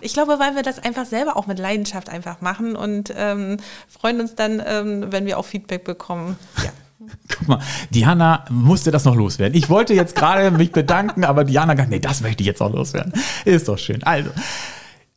Ich 0.03 0.13
glaube, 0.13 0.39
weil 0.39 0.55
wir 0.55 0.63
das 0.63 0.81
einfach 0.81 1.07
selber 1.07 1.37
auch 1.37 1.47
mit 1.47 1.59
Leidenschaft 1.59 2.11
einfach 2.11 2.43
machen 2.43 2.77
und 2.77 3.11
ähm, 3.17 3.57
freuen 3.89 4.21
uns 4.21 4.35
dann, 4.35 4.63
ähm, 4.67 5.07
wenn 5.11 5.25
wir 5.25 5.39
auch 5.39 5.47
Feedback 5.47 5.85
bekommen. 5.85 6.37
Ja. 6.63 6.73
Guck 7.29 7.49
mal, 7.49 7.59
Diana 7.91 8.45
musste 8.51 8.91
das 8.91 9.05
noch 9.05 9.15
loswerden. 9.15 9.57
Ich 9.57 9.71
wollte 9.71 9.95
jetzt 9.95 10.15
gerade 10.15 10.51
mich 10.51 10.73
bedanken, 10.73 11.25
aber 11.25 11.45
Diana 11.45 11.77
sagt, 11.77 11.91
nee, 11.91 12.01
das 12.01 12.21
möchte 12.21 12.43
ich 12.43 12.47
jetzt 12.47 12.61
auch 12.61 12.73
loswerden. 12.73 13.13
Ist 13.45 13.69
doch 13.69 13.79
schön. 13.79 14.03
Also, 14.03 14.31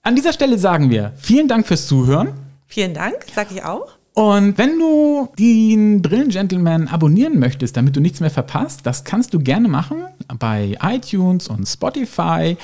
an 0.04 0.16
dieser 0.16 0.34
Stelle 0.34 0.58
sagen 0.58 0.90
wir 0.90 1.14
vielen 1.18 1.48
Dank 1.48 1.68
fürs 1.68 1.88
Zuhören. 1.88 2.30
Vielen 2.68 2.94
Dank, 2.94 3.26
sag 3.34 3.52
ich 3.52 3.64
auch. 3.64 3.98
Und 4.16 4.58
wenn 4.58 4.80
du 4.80 5.28
den 5.38 6.02
Brillengentleman 6.02 6.88
abonnieren 6.88 7.38
möchtest, 7.38 7.76
damit 7.76 7.98
du 7.98 8.00
nichts 8.00 8.22
mehr 8.22 8.30
verpasst, 8.30 8.82
das 8.84 9.04
kannst 9.04 9.34
du 9.34 9.40
gerne 9.40 9.68
machen 9.68 10.06
bei 10.40 10.78
iTunes 10.82 11.50
und 11.50 11.68
Spotify. 11.68 12.56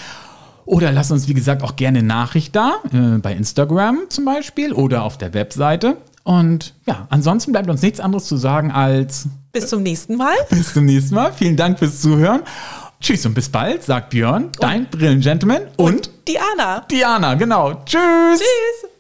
Oder 0.64 0.94
lass 0.94 1.12
uns, 1.12 1.28
wie 1.28 1.34
gesagt, 1.34 1.62
auch 1.62 1.76
gerne 1.76 2.04
Nachricht 2.04 2.56
da, 2.56 2.76
äh, 2.94 3.18
bei 3.18 3.34
Instagram 3.34 4.04
zum 4.08 4.24
Beispiel 4.24 4.72
oder 4.72 5.04
auf 5.04 5.18
der 5.18 5.34
Webseite. 5.34 5.98
Und 6.24 6.74
ja, 6.86 7.08
ansonsten 7.10 7.52
bleibt 7.52 7.70
uns 7.70 7.82
nichts 7.82 8.00
anderes 8.00 8.26
zu 8.26 8.38
sagen 8.38 8.72
als. 8.72 9.28
Bis 9.52 9.68
zum 9.68 9.84
nächsten 9.84 10.16
Mal. 10.16 10.36
Bis 10.50 10.74
zum 10.74 10.86
nächsten 10.86 11.16
Mal. 11.16 11.34
Vielen 11.34 11.58
Dank 11.58 11.80
fürs 11.80 12.00
Zuhören. 12.00 12.44
Tschüss 13.02 13.26
und 13.26 13.34
bis 13.34 13.50
bald, 13.50 13.84
sagt 13.84 14.12
Björn, 14.12 14.52
dein 14.60 14.86
Brillengentleman 14.86 15.64
und, 15.76 15.96
und 15.96 16.12
Diana. 16.28 16.86
Diana, 16.90 17.34
genau. 17.34 17.74
Tschüss. 17.84 18.40
Tschüss. 18.40 18.91